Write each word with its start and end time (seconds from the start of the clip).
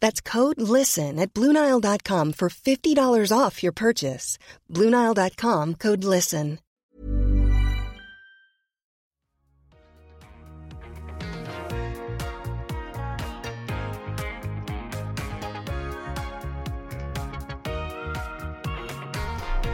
That's 0.00 0.20
code 0.20 0.60
LISTEN 0.60 1.18
at 1.18 1.32
BlueNile.com 1.34 2.32
for 2.32 2.48
$50 2.48 3.30
off 3.30 3.62
your 3.62 3.72
purchase. 3.72 4.38
BlueNile.com 4.72 5.74
code 5.76 6.04
LISTEN. 6.04 6.58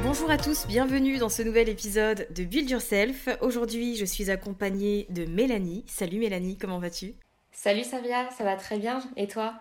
Bonjour 0.05 0.31
à 0.31 0.36
tous, 0.36 0.66
bienvenue 0.66 1.19
dans 1.19 1.28
ce 1.28 1.42
nouvel 1.42 1.69
épisode 1.69 2.28
de 2.31 2.44
Build 2.44 2.70
Yourself. 2.70 3.28
Aujourd'hui, 3.41 3.97
je 3.97 4.05
suis 4.05 4.31
accompagnée 4.31 5.06
de 5.09 5.25
Mélanie. 5.25 5.83
Salut 5.88 6.19
Mélanie, 6.19 6.56
comment 6.56 6.78
vas-tu? 6.78 7.14
Salut 7.50 7.84
Savia, 7.84 8.31
ça 8.31 8.44
va 8.44 8.55
très 8.56 8.78
bien. 8.78 9.03
Et 9.16 9.27
toi? 9.27 9.55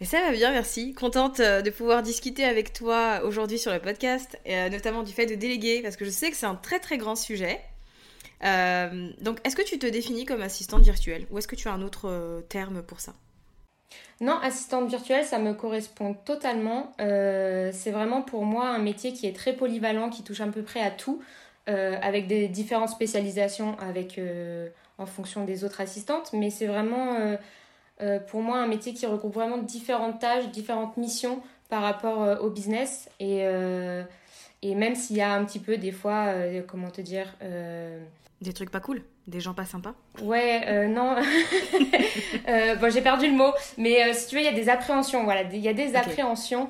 Mais 0.00 0.06
ça 0.06 0.20
va 0.20 0.32
bien, 0.32 0.50
merci. 0.50 0.92
Contente 0.92 1.40
euh, 1.40 1.62
de 1.62 1.70
pouvoir 1.70 2.02
discuter 2.02 2.44
avec 2.44 2.72
toi 2.72 3.20
aujourd'hui 3.24 3.58
sur 3.58 3.72
le 3.72 3.78
podcast, 3.78 4.38
euh, 4.48 4.68
notamment 4.68 5.04
du 5.04 5.12
fait 5.12 5.26
de 5.26 5.36
déléguer, 5.36 5.82
parce 5.82 5.96
que 5.96 6.04
je 6.04 6.10
sais 6.10 6.30
que 6.30 6.36
c'est 6.36 6.46
un 6.46 6.56
très 6.56 6.80
très 6.80 6.98
grand 6.98 7.14
sujet. 7.14 7.60
Euh, 8.44 9.10
donc, 9.20 9.38
est-ce 9.44 9.54
que 9.54 9.62
tu 9.62 9.78
te 9.78 9.86
définis 9.86 10.24
comme 10.24 10.42
assistante 10.42 10.82
virtuelle 10.82 11.26
ou 11.30 11.38
est-ce 11.38 11.46
que 11.46 11.54
tu 11.54 11.68
as 11.68 11.72
un 11.72 11.82
autre 11.82 12.42
terme 12.48 12.82
pour 12.82 13.00
ça? 13.00 13.14
Non, 14.20 14.38
assistante 14.40 14.88
virtuelle, 14.88 15.24
ça 15.24 15.38
me 15.38 15.54
correspond 15.54 16.14
totalement. 16.14 16.92
C'est 16.98 17.90
vraiment 17.90 18.22
pour 18.22 18.44
moi 18.44 18.68
un 18.68 18.78
métier 18.78 19.12
qui 19.12 19.26
est 19.26 19.34
très 19.34 19.54
polyvalent, 19.54 20.10
qui 20.10 20.22
touche 20.22 20.40
à 20.40 20.46
peu 20.46 20.62
près 20.62 20.80
à 20.80 20.90
tout, 20.90 21.22
avec 21.66 22.26
des 22.26 22.48
différentes 22.48 22.90
spécialisations 22.90 23.76
avec, 23.78 24.20
en 24.98 25.06
fonction 25.06 25.44
des 25.44 25.64
autres 25.64 25.80
assistantes. 25.80 26.32
Mais 26.32 26.50
c'est 26.50 26.66
vraiment 26.66 27.36
euh, 28.02 28.18
pour 28.18 28.42
moi 28.42 28.58
un 28.58 28.66
métier 28.66 28.92
qui 28.92 29.06
regroupe 29.06 29.34
vraiment 29.34 29.58
différentes 29.58 30.20
tâches, 30.20 30.48
différentes 30.50 30.96
missions 30.96 31.40
par 31.68 31.82
rapport 31.82 32.22
euh, 32.22 32.36
au 32.38 32.50
business. 32.50 33.08
Et, 33.20 33.40
euh, 33.42 34.02
et 34.62 34.74
même 34.74 34.94
s'il 34.94 35.16
y 35.16 35.20
a 35.20 35.32
un 35.32 35.44
petit 35.44 35.60
peu 35.60 35.76
des 35.76 35.92
fois, 35.92 36.32
comment 36.66 36.90
te 36.90 37.00
dire... 37.00 37.34
Des 38.40 38.52
trucs 38.52 38.70
pas 38.70 38.80
cool 38.80 39.02
Des 39.26 39.40
gens 39.40 39.54
pas 39.54 39.64
sympas 39.64 39.94
Ouais, 40.22 40.88
non. 40.88 41.16
Bon, 42.80 42.90
j'ai 42.90 43.00
perdu 43.00 43.26
le 43.26 43.36
mot. 43.36 43.52
Mais 43.78 44.12
si 44.14 44.28
tu 44.28 44.34
veux, 44.36 44.40
il 44.42 44.44
y 44.44 44.48
a 44.48 44.52
des 44.52 44.68
appréhensions. 44.68 45.24
Voilà, 45.24 45.42
il 45.42 45.60
y 45.60 45.68
a 45.68 45.74
des 45.74 45.94
appréhensions 45.94 46.68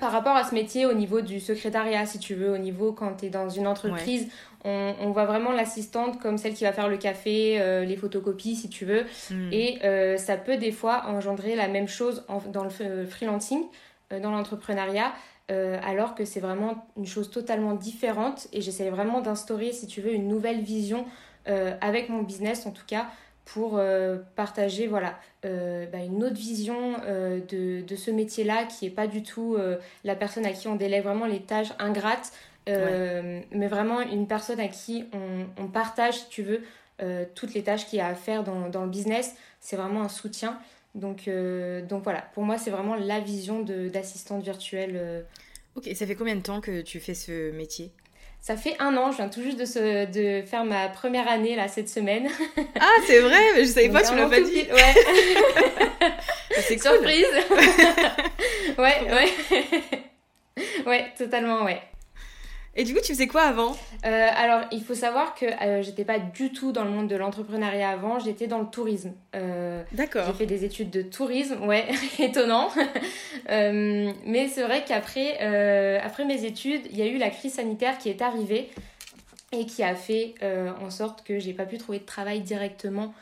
par 0.00 0.12
rapport 0.12 0.36
à 0.36 0.44
ce 0.44 0.54
métier 0.54 0.86
au 0.86 0.92
niveau 0.92 1.20
du 1.20 1.40
secrétariat, 1.40 2.06
si 2.06 2.18
tu 2.18 2.34
veux, 2.34 2.52
au 2.52 2.58
niveau 2.58 2.92
quand 2.92 3.14
tu 3.16 3.26
es 3.26 3.30
dans 3.30 3.48
une 3.48 3.66
entreprise. 3.66 4.28
On, 4.64 4.94
on 5.00 5.10
voit 5.10 5.26
vraiment 5.26 5.52
l'assistante 5.52 6.18
comme 6.20 6.38
celle 6.38 6.54
qui 6.54 6.64
va 6.64 6.72
faire 6.72 6.88
le 6.88 6.96
café, 6.96 7.60
euh, 7.60 7.84
les 7.84 7.96
photocopies, 7.96 8.56
si 8.56 8.68
tu 8.70 8.84
veux. 8.84 9.04
Hmm. 9.30 9.52
Et 9.52 9.78
euh, 9.84 10.16
ça 10.16 10.36
peut 10.36 10.56
des 10.56 10.72
fois 10.72 11.04
engendrer 11.06 11.54
la 11.54 11.68
même 11.68 11.88
chose 11.88 12.24
en- 12.28 12.40
dans 12.50 12.64
le 12.64 12.70
f- 12.70 13.06
freelancing, 13.06 13.62
euh, 14.12 14.20
dans 14.20 14.30
l'entrepreneuriat, 14.30 15.12
euh, 15.50 15.78
alors 15.84 16.14
que 16.14 16.24
c'est 16.24 16.40
vraiment 16.40 16.86
une 16.96 17.06
chose 17.06 17.30
totalement 17.30 17.74
différente. 17.74 18.48
Et 18.52 18.60
j'essaie 18.62 18.88
vraiment 18.90 19.20
d'instaurer, 19.20 19.72
si 19.72 19.86
tu 19.86 20.00
veux, 20.00 20.12
une 20.14 20.28
nouvelle 20.28 20.60
vision 20.62 21.04
euh, 21.48 21.74
avec 21.82 22.08
mon 22.08 22.22
business, 22.22 22.64
en 22.64 22.70
tout 22.70 22.86
cas, 22.86 23.08
pour 23.44 23.76
euh, 23.76 24.16
partager 24.36 24.86
voilà, 24.86 25.18
euh, 25.44 25.84
bah, 25.92 25.98
une 25.98 26.24
autre 26.24 26.36
vision 26.36 26.94
euh, 27.04 27.40
de, 27.46 27.82
de 27.86 27.96
ce 27.96 28.10
métier-là, 28.10 28.64
qui 28.64 28.86
n'est 28.86 28.90
pas 28.90 29.06
du 29.06 29.22
tout 29.22 29.56
euh, 29.58 29.76
la 30.04 30.14
personne 30.16 30.46
à 30.46 30.52
qui 30.52 30.66
on 30.68 30.76
délègue 30.76 31.04
vraiment 31.04 31.26
les 31.26 31.40
tâches 31.42 31.74
ingrates, 31.78 32.32
euh, 32.68 33.40
mais 33.50 33.66
vraiment 33.68 34.00
une 34.00 34.26
personne 34.26 34.60
à 34.60 34.68
qui 34.68 35.04
on, 35.12 35.62
on 35.62 35.66
partage, 35.68 36.14
si 36.14 36.28
tu 36.28 36.42
veux, 36.42 36.62
euh, 37.02 37.24
toutes 37.34 37.54
les 37.54 37.62
tâches 37.62 37.86
qu'il 37.86 37.98
y 37.98 38.02
a 38.02 38.06
à 38.08 38.14
faire 38.14 38.44
dans, 38.44 38.68
dans 38.68 38.82
le 38.84 38.90
business. 38.90 39.34
C'est 39.60 39.76
vraiment 39.76 40.02
un 40.02 40.08
soutien. 40.08 40.58
Donc, 40.94 41.26
euh, 41.28 41.82
donc 41.82 42.04
voilà, 42.04 42.22
pour 42.34 42.44
moi, 42.44 42.56
c'est 42.58 42.70
vraiment 42.70 42.94
la 42.94 43.18
vision 43.20 43.60
d'assistante 43.62 44.42
virtuelle. 44.44 45.24
Ok, 45.74 45.88
ça 45.94 46.06
fait 46.06 46.14
combien 46.14 46.36
de 46.36 46.40
temps 46.42 46.60
que 46.60 46.82
tu 46.82 47.00
fais 47.00 47.14
ce 47.14 47.50
métier? 47.50 47.90
Ça 48.40 48.56
fait 48.58 48.76
un 48.78 48.94
an, 48.98 49.10
je 49.10 49.16
viens 49.16 49.28
tout 49.30 49.42
juste 49.42 49.58
de, 49.58 49.64
se- 49.64 50.04
de 50.04 50.46
faire 50.46 50.64
ma 50.66 50.88
première 50.88 51.26
année 51.28 51.56
là 51.56 51.66
cette 51.66 51.88
semaine. 51.88 52.28
Ah, 52.78 52.90
c'est 53.06 53.20
vrai, 53.20 53.38
mais 53.54 53.64
je 53.64 53.70
savais 53.70 53.88
Donc, 53.88 54.02
pas, 54.02 54.06
tu 54.08 54.12
me 54.14 54.18
l'as 54.18 54.28
pas 54.28 54.40
dit. 54.40 54.66
Ouais, 54.70 56.10
C'est 56.62 56.76
cool. 56.76 56.90
surprise. 56.92 57.26
ouais, 58.78 59.10
ouais. 59.10 59.32
ouais, 60.86 61.12
totalement, 61.16 61.64
ouais. 61.64 61.80
Et 62.76 62.82
du 62.84 62.92
coup, 62.92 63.00
tu 63.00 63.12
faisais 63.12 63.28
quoi 63.28 63.42
avant 63.42 63.76
Euh, 64.04 64.28
alors, 64.34 64.62
il 64.72 64.82
faut 64.82 64.94
savoir 64.94 65.34
que 65.34 65.46
euh, 65.46 65.82
j'étais 65.82 66.04
pas 66.04 66.18
du 66.18 66.50
tout 66.50 66.72
dans 66.72 66.84
le 66.84 66.90
monde 66.90 67.08
de 67.08 67.14
l'entrepreneuriat 67.14 67.90
avant, 67.90 68.18
j'étais 68.18 68.48
dans 68.48 68.58
le 68.58 68.66
tourisme. 68.66 69.12
Euh, 69.36 69.82
D'accord. 69.92 70.26
J'ai 70.26 70.32
fait 70.32 70.46
des 70.46 70.64
études 70.64 70.90
de 70.90 71.02
tourisme, 71.02 71.64
ouais, 71.64 71.86
étonnant. 72.18 72.70
Euh, 73.50 74.12
mais 74.26 74.48
c'est 74.48 74.62
vrai 74.62 74.84
qu'après 74.86 75.38
après 75.98 76.24
mes 76.24 76.44
études, 76.44 76.82
il 76.90 76.98
y 76.98 77.02
a 77.02 77.06
eu 77.06 77.18
la 77.18 77.30
crise 77.30 77.54
sanitaire 77.54 77.98
qui 77.98 78.08
est 78.08 78.22
arrivée 78.22 78.70
et 79.52 79.66
qui 79.66 79.82
a 79.82 79.94
fait 79.94 80.34
en 80.80 80.90
sorte 80.90 81.24
que 81.24 81.38
j'ai 81.38 81.52
pas 81.52 81.66
pu 81.66 81.78
trouver 81.78 81.98
de 81.98 82.04
travail 82.04 82.40
directement 82.40 83.14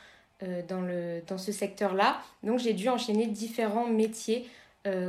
dans, 0.68 0.80
le, 0.80 1.20
dans 1.26 1.38
ce 1.38 1.52
secteur-là. 1.52 2.20
Donc 2.42 2.58
j'ai 2.58 2.72
dû 2.72 2.88
enchaîner 2.88 3.26
différents 3.26 3.86
métiers 3.86 4.48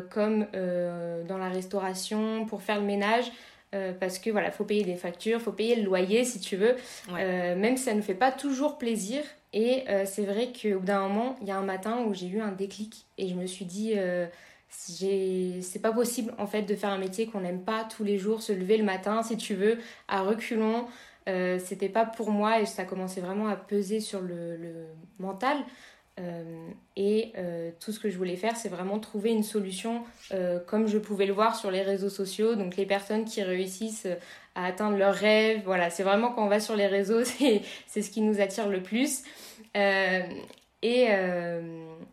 comme 0.10 0.48
dans 0.54 1.38
la 1.38 1.50
restauration 1.50 2.46
pour 2.46 2.64
faire 2.64 2.80
le 2.80 2.86
ménage. 2.86 3.32
Euh, 3.74 3.92
parce 4.00 4.20
que 4.20 4.30
voilà, 4.30 4.52
faut 4.52 4.64
payer 4.64 4.84
des 4.84 4.96
factures, 4.96 5.42
faut 5.42 5.52
payer 5.52 5.76
le 5.76 5.84
loyer 5.84 6.24
si 6.26 6.40
tu 6.40 6.56
veux, 6.56 6.76
Ouais. 7.12 7.20
Euh, 7.24 7.56
même 7.56 7.78
si 7.78 7.84
ça 7.84 7.94
ne 7.94 8.02
fait 8.02 8.14
pas 8.14 8.32
toujours 8.32 8.78
plaisir. 8.78 9.24
Et 9.52 9.84
euh, 9.90 10.04
c'est 10.06 10.26
vrai 10.26 10.52
qu'au 10.52 10.80
bout 10.80 10.86
d'un 10.86 11.08
moment, 11.08 11.36
il 11.42 11.48
y 11.48 11.52
a 11.52 11.58
un 11.58 11.64
matin 11.64 12.04
où 12.08 12.14
j'ai 12.14 12.28
eu 12.28 12.42
un 12.42 12.52
déclic 12.52 13.06
et 13.18 13.28
je 13.28 13.36
me 13.36 13.46
suis 13.46 13.66
dit, 13.66 13.94
c'est 14.70 15.82
pas 15.82 15.92
possible 15.92 16.34
en 16.38 16.48
fait 16.48 16.64
de 16.64 16.76
faire 16.76 16.90
un 16.90 16.98
métier 16.98 17.28
qu'on 17.28 17.42
n'aime 17.42 17.62
pas 17.62 17.84
tous 17.84 18.04
les 18.04 18.18
jours, 18.18 18.42
se 18.42 18.52
lever 18.52 18.78
le 18.78 18.84
matin 18.84 19.22
si 19.22 19.38
tu 19.38 19.54
veux, 19.54 19.78
à 20.08 20.22
reculons. 20.22 20.88
C'était 21.28 21.90
pas 21.90 22.06
pour 22.06 22.32
moi 22.32 22.62
et 22.62 22.66
ça 22.66 22.84
commençait 22.84 23.22
vraiment 23.22 23.48
à 23.48 23.56
peser 23.56 24.00
sur 24.00 24.22
le, 24.22 24.58
le 24.58 24.88
mental. 25.20 25.58
Euh, 26.20 26.70
et 26.96 27.34
euh, 27.38 27.72
tout 27.80 27.92
ce 27.92 28.00
que 28.00 28.10
je 28.10 28.18
voulais 28.18 28.36
faire, 28.36 28.56
c'est 28.56 28.70
vraiment 28.70 29.00
trouver 29.00 29.32
une 29.32 29.42
solution 29.42 30.04
euh, 30.32 30.60
comme 30.60 30.88
je 30.88 31.00
pouvais 31.00 31.26
le 31.26 31.34
voir 31.34 31.56
sur 31.56 31.72
les 31.72 31.82
réseaux 31.82 32.10
sociaux. 32.10 32.56
Donc 32.56 32.76
les 32.76 32.86
personnes 32.86 33.26
qui 33.26 33.42
réussissent 33.42 34.08
à 34.56 34.66
atteindre 34.66 34.98
leurs 34.98 35.16
rêves, 35.16 35.62
voilà, 35.66 35.90
c'est 35.90 36.04
vraiment 36.04 36.32
quand 36.32 36.46
on 36.46 36.50
va 36.50 36.60
sur 36.60 36.76
les 36.76 36.88
réseaux, 36.88 37.24
c'est 37.88 38.02
ce 38.02 38.10
qui 38.12 38.22
nous 38.22 38.42
attire 38.42 38.70
le 38.70 38.84
plus. 38.84 39.24
Et, 40.84 41.08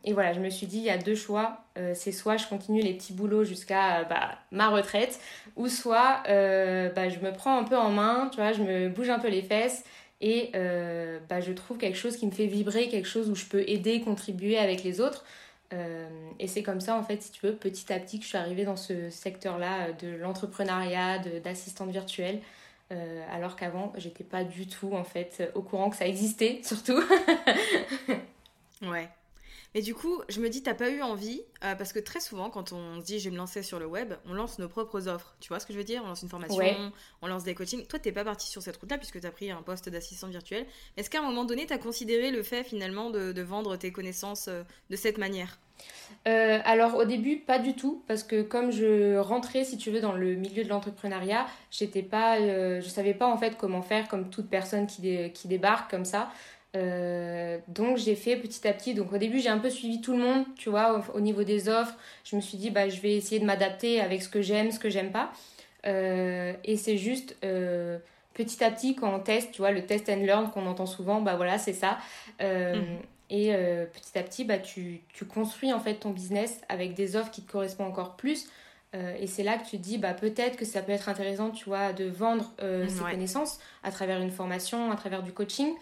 et, 0.05 0.13
voilà, 0.13 0.33
je 0.33 0.41
me 0.41 0.49
suis 0.49 0.67
dit, 0.67 0.79
il 0.79 0.85
y 0.85 0.91
a 0.91 0.97
deux 0.97 1.17
choix. 1.17 1.65
c'est 1.93 2.13
soit 2.13 2.37
je 2.37 2.47
continue 2.47 2.81
les 2.81 2.95
petits 2.95 3.13
boulots 3.13 3.45
jusqu'à 3.45 4.05
bah, 4.05 4.39
ma 4.51 4.69
retraite, 4.69 5.21
ou 5.57 5.69
soit 5.69 6.23
bah, 6.25 7.09
je 7.11 7.19
me 7.19 7.33
prends 7.33 7.59
un 7.59 7.65
peu 7.65 7.77
en 7.77 7.91
main, 7.91 8.31
tu 8.33 8.41
vois, 8.41 8.53
je 8.53 8.63
me 8.63 8.89
bouge 8.89 9.11
un 9.11 9.19
peu 9.19 9.29
les 9.29 9.43
fesses 9.43 9.85
et 10.21 10.51
bah, 11.29 11.41
je 11.41 11.53
trouve 11.53 11.79
quelque 11.79 11.97
chose 11.97 12.17
qui 12.17 12.27
me 12.27 12.31
fait 12.31 12.47
vibrer, 12.47 12.89
quelque 12.89 13.09
chose 13.09 13.31
où 13.31 13.35
je 13.35 13.47
peux 13.47 13.65
aider, 13.67 14.01
contribuer 14.01 14.59
avec 14.59 14.85
les 14.85 15.01
autres. 15.01 15.25
Euh, 15.73 16.09
et 16.39 16.49
c'est 16.49 16.63
comme 16.63 16.81
ça, 16.81 16.97
en 16.97 17.03
fait, 17.03 17.23
si 17.23 17.31
tu 17.31 17.47
veux, 17.47 17.55
petit 17.55 17.93
à 17.93 18.01
petit, 18.01 18.19
que 18.19 18.25
je 18.25 18.29
suis 18.29 18.39
arrivée 18.39 18.65
dans 18.65 18.77
ce 18.77 19.11
secteur-là 19.11 19.89
euh, 19.89 19.93
de 19.93 20.17
l'entrepreneuriat, 20.17 21.19
d'assistante 21.45 21.91
virtuelle. 21.91 22.41
Euh, 22.93 23.25
alors 23.31 23.55
qu'avant, 23.55 23.93
j'étais 23.97 24.25
pas 24.25 24.43
du 24.43 24.67
tout, 24.67 24.93
en 24.95 25.05
fait, 25.05 25.51
au 25.55 25.63
courant 25.63 25.91
que 25.91 25.97
ça 25.97 26.07
existait, 26.07 26.61
surtout. 26.65 27.01
ouais. 28.83 29.09
Mais 29.75 29.83
du 29.83 29.95
coup, 29.95 30.21
je 30.29 30.41
me 30.41 30.49
dis, 30.49 30.63
t'as 30.63 30.75
pas 30.75 30.91
eu 30.91 31.01
envie, 31.01 31.43
euh, 31.65 31.75
parce 31.77 31.93
que 31.93 32.01
très 32.01 32.21
souvent, 32.21 32.51
quand 32.51 32.73
on 32.73 33.01
se 33.01 33.05
dit 33.05 33.21
je 33.21 33.27
vais 33.27 33.31
me 33.31 33.37
lancer 33.37 33.63
sur 33.63 33.79
le 33.79 33.87
web, 33.87 34.15
on 34.27 34.35
lance 34.35 34.59
nos 34.59 34.69
propres 34.69 35.07
offres. 35.07 35.37
Tu 35.41 35.49
vois 35.49 35.61
ce 35.61 35.67
que 35.67 35.73
je 35.73 35.79
veux 35.79 35.85
dire? 35.85 36.03
On 36.05 36.09
lance 36.09 36.23
une 36.23 36.29
formation, 36.29 36.93
on 37.23 37.27
lance 37.29 37.45
des 37.45 37.55
coachings. 37.55 37.87
Toi, 37.87 37.99
t'es 37.99 38.13
pas 38.13 38.25
parti 38.25 38.49
sur 38.49 38.63
cette 38.63 38.77
route-là, 38.79 38.99
puisque 38.99 39.21
t'as 39.21 39.31
pris 39.31 39.51
un 39.51 39.63
poste 39.63 39.89
d'assistant 39.89 40.27
virtuel. 40.29 40.67
Est-ce 40.97 41.09
qu'à 41.09 41.21
un 41.21 41.23
moment 41.23 41.45
donné, 41.45 41.67
t'as 41.67 41.79
considéré 41.79 42.33
le 42.33 42.43
fait 42.43 42.65
finalement 42.65 43.11
de, 43.11 43.41
vendre 43.41 43.77
tes 43.77 43.91
connaissances 43.91 44.49
euh, 44.49 44.63
de 44.91 44.97
cette 44.97 45.19
manière? 45.19 45.59
Euh, 46.29 46.59
alors 46.65 46.97
au 46.97 47.07
début 47.07 47.39
pas 47.39 47.59
du 47.59 47.75
tout 47.75 48.05
parce 48.07 48.23
que 48.23 48.43
comme 48.43 48.71
je 48.71 49.17
rentrais 49.17 49.65
si 49.65 49.79
tu 49.79 49.91
veux 49.91 50.03
dans 50.03 50.13
le 50.13 50.35
milieu 50.35 50.63
de 50.63 50.69
l'entrepreneuriat 50.69 51.47
j'étais 51.71 52.03
pas 52.03 52.39
je 52.39 52.87
savais 52.87 53.15
pas 53.15 53.27
en 53.27 53.39
fait 53.39 53.57
comment 53.57 53.81
faire 53.81 54.07
comme 54.07 54.29
toute 54.29 54.51
personne 54.51 54.87
qui, 54.87 55.33
qui 55.33 55.49
débarque 55.49 55.91
comme 55.91 56.05
ça 56.05 56.31
euh, 56.77 57.59
donc 57.67 57.97
j'ai 57.97 58.15
fait 58.15 58.37
petit 58.37 58.67
à 58.67 58.73
petit. 58.73 58.95
Donc 58.95 59.13
au 59.13 59.19
début 59.19 59.41
j'ai 59.41 59.49
un 59.49 59.59
peu 59.59 59.71
suivi 59.71 60.01
tout 60.01 60.13
le 60.13 60.19
monde, 60.19 60.45
tu 60.57 60.71
vois, 60.71 61.03
au, 61.15 61.21
niveau 61.21 61.43
des 61.43 61.69
offres. 61.69 61.95
Je 62.25 62.37
me 62.37 62.41
suis 62.41 62.59
dit 62.59 62.71
bah 62.71 62.89
je 62.89 63.01
vais 63.01 63.17
essayer 63.17 63.41
de 63.41 63.45
m'adapter 63.45 64.01
avec 64.01 64.23
ce 64.23 64.29
que 64.29 64.43
j'aime, 64.43 64.71
ce 64.71 64.79
que 64.79 64.91
j'aime 64.91 65.11
pas. 65.11 65.33
Euh, 65.87 66.53
et 66.65 66.77
c'est 66.77 66.99
juste 66.99 67.37
euh, 67.43 67.99
petit 68.35 68.63
à 68.63 68.71
petit 68.71 68.95
quand 68.95 69.13
on 69.15 69.21
teste, 69.21 69.53
tu 69.53 69.59
vois, 69.59 69.73
le 69.73 69.85
test 69.85 70.09
and 70.09 70.23
learn 70.23 70.51
qu'on 70.51 70.67
entend 70.67 70.87
souvent, 70.87 71.21
bah 71.21 71.37
voilà 71.37 71.59
c'est 71.59 71.73
ça. 71.73 71.99
Mhm. 72.41 72.99
Et 73.33 73.53
petit 73.93 74.19
à 74.19 74.25
petit 74.25 74.45
bah 74.45 74.59
tu, 74.59 75.03
tu, 75.13 75.25
construis 75.25 75.73
en 75.73 75.79
fait 75.79 75.95
ton 75.95 76.11
business 76.11 76.61
avec 76.69 76.95
des 76.95 77.15
offres 77.15 77.31
qui 77.31 77.43
te 77.43 77.53
correspondent 77.53 77.87
encore 77.87 78.17
plus. 78.17 78.49
et 78.93 79.29
c'est 79.29 79.45
là 79.45 79.57
que 79.57 79.65
tu 79.65 79.79
te 79.79 79.83
dis 79.83 79.99
bah 79.99 80.15
peut-être 80.15 80.57
que 80.57 80.65
ça 80.65 80.83
peut 80.83 80.91
être 80.91 81.09
intéressant, 81.09 81.51
tu 81.51 81.65
vois, 81.67 81.93
de 81.93 82.07
vendre 82.07 82.53
ses 82.89 83.05
connaissances 83.05 83.61
à 83.85 83.93
travers 83.93 84.21
une 84.21 84.33
formation, 84.33 84.91
à 84.91 84.97
travers 84.97 85.23
du 85.23 85.33
coaching. 85.33 85.75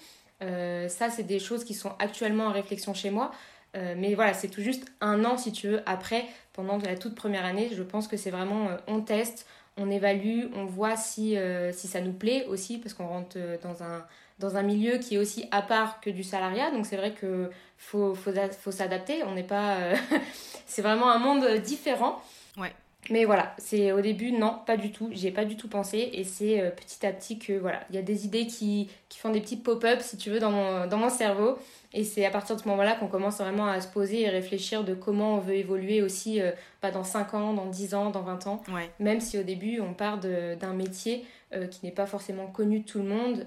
Euh, 0.42 0.88
ça, 0.88 1.10
c'est 1.10 1.22
des 1.22 1.38
choses 1.38 1.64
qui 1.64 1.74
sont 1.74 1.92
actuellement 1.98 2.46
en 2.46 2.52
réflexion 2.52 2.94
chez 2.94 3.10
moi. 3.10 3.32
Euh, 3.76 3.94
mais 3.96 4.14
voilà, 4.14 4.34
c'est 4.34 4.48
tout 4.48 4.62
juste 4.62 4.90
un 5.00 5.24
an, 5.24 5.36
si 5.36 5.52
tu 5.52 5.68
veux, 5.68 5.82
après, 5.86 6.24
pendant 6.52 6.78
la 6.78 6.96
toute 6.96 7.14
première 7.14 7.44
année. 7.44 7.70
Je 7.72 7.82
pense 7.82 8.08
que 8.08 8.16
c'est 8.16 8.30
vraiment, 8.30 8.68
euh, 8.68 8.76
on 8.86 9.00
teste, 9.00 9.46
on 9.76 9.90
évalue, 9.90 10.46
on 10.54 10.64
voit 10.64 10.96
si, 10.96 11.36
si 11.72 11.86
ça 11.86 12.00
nous 12.00 12.12
plaît 12.12 12.46
aussi, 12.46 12.78
parce 12.78 12.94
qu'on 12.94 13.06
rentre 13.06 13.38
dans 13.62 13.84
un, 13.84 14.04
dans 14.40 14.56
un 14.56 14.62
milieu 14.62 14.98
qui 14.98 15.14
est 15.14 15.18
aussi 15.18 15.46
à 15.52 15.62
part 15.62 16.00
que 16.00 16.10
du 16.10 16.24
salariat. 16.24 16.72
Donc 16.72 16.84
c'est 16.84 16.96
vrai 16.96 17.14
qu'il 17.14 17.48
faut, 17.76 18.12
faut, 18.16 18.32
faut 18.58 18.72
s'adapter. 18.72 19.22
On 19.22 19.34
n'est 19.34 19.44
pas... 19.44 19.76
c'est 20.66 20.82
vraiment 20.82 21.10
un 21.12 21.18
monde 21.18 21.46
différent. 21.58 22.20
Ouais. 22.56 22.72
Mais 23.10 23.24
voilà, 23.24 23.54
c'est 23.56 23.90
au 23.92 24.02
début, 24.02 24.32
non, 24.32 24.58
pas 24.66 24.76
du 24.76 24.92
tout. 24.92 25.08
J'ai 25.12 25.30
pas 25.30 25.46
du 25.46 25.56
tout 25.56 25.68
pensé. 25.68 26.10
Et 26.12 26.24
c'est 26.24 26.60
euh, 26.60 26.70
petit 26.70 27.06
à 27.06 27.12
petit 27.12 27.38
que, 27.38 27.54
voilà, 27.54 27.80
il 27.88 27.96
y 27.96 27.98
a 27.98 28.02
des 28.02 28.26
idées 28.26 28.46
qui, 28.46 28.90
qui 29.08 29.18
font 29.18 29.30
des 29.30 29.40
petits 29.40 29.56
pop-up, 29.56 30.00
si 30.02 30.18
tu 30.18 30.30
veux, 30.30 30.38
dans 30.40 30.50
mon, 30.50 30.86
dans 30.86 30.98
mon 30.98 31.08
cerveau. 31.08 31.58
Et 31.94 32.04
c'est 32.04 32.26
à 32.26 32.30
partir 32.30 32.54
de 32.56 32.60
ce 32.60 32.68
moment-là 32.68 32.96
qu'on 32.96 33.08
commence 33.08 33.38
vraiment 33.38 33.66
à 33.66 33.80
se 33.80 33.88
poser 33.88 34.22
et 34.22 34.28
réfléchir 34.28 34.84
de 34.84 34.92
comment 34.92 35.36
on 35.36 35.38
veut 35.38 35.54
évoluer 35.54 36.02
aussi, 36.02 36.42
euh, 36.42 36.52
pas 36.82 36.90
dans 36.90 37.04
5 37.04 37.32
ans, 37.32 37.54
dans 37.54 37.66
10 37.66 37.94
ans, 37.94 38.10
dans 38.10 38.22
20 38.22 38.46
ans. 38.46 38.62
Même 39.00 39.20
si 39.20 39.38
au 39.38 39.42
début, 39.42 39.80
on 39.80 39.94
part 39.94 40.18
d'un 40.18 40.74
métier 40.74 41.24
euh, 41.54 41.66
qui 41.66 41.86
n'est 41.86 41.92
pas 41.92 42.06
forcément 42.06 42.46
connu 42.46 42.80
de 42.80 42.84
tout 42.84 42.98
le 42.98 43.08
monde, 43.08 43.46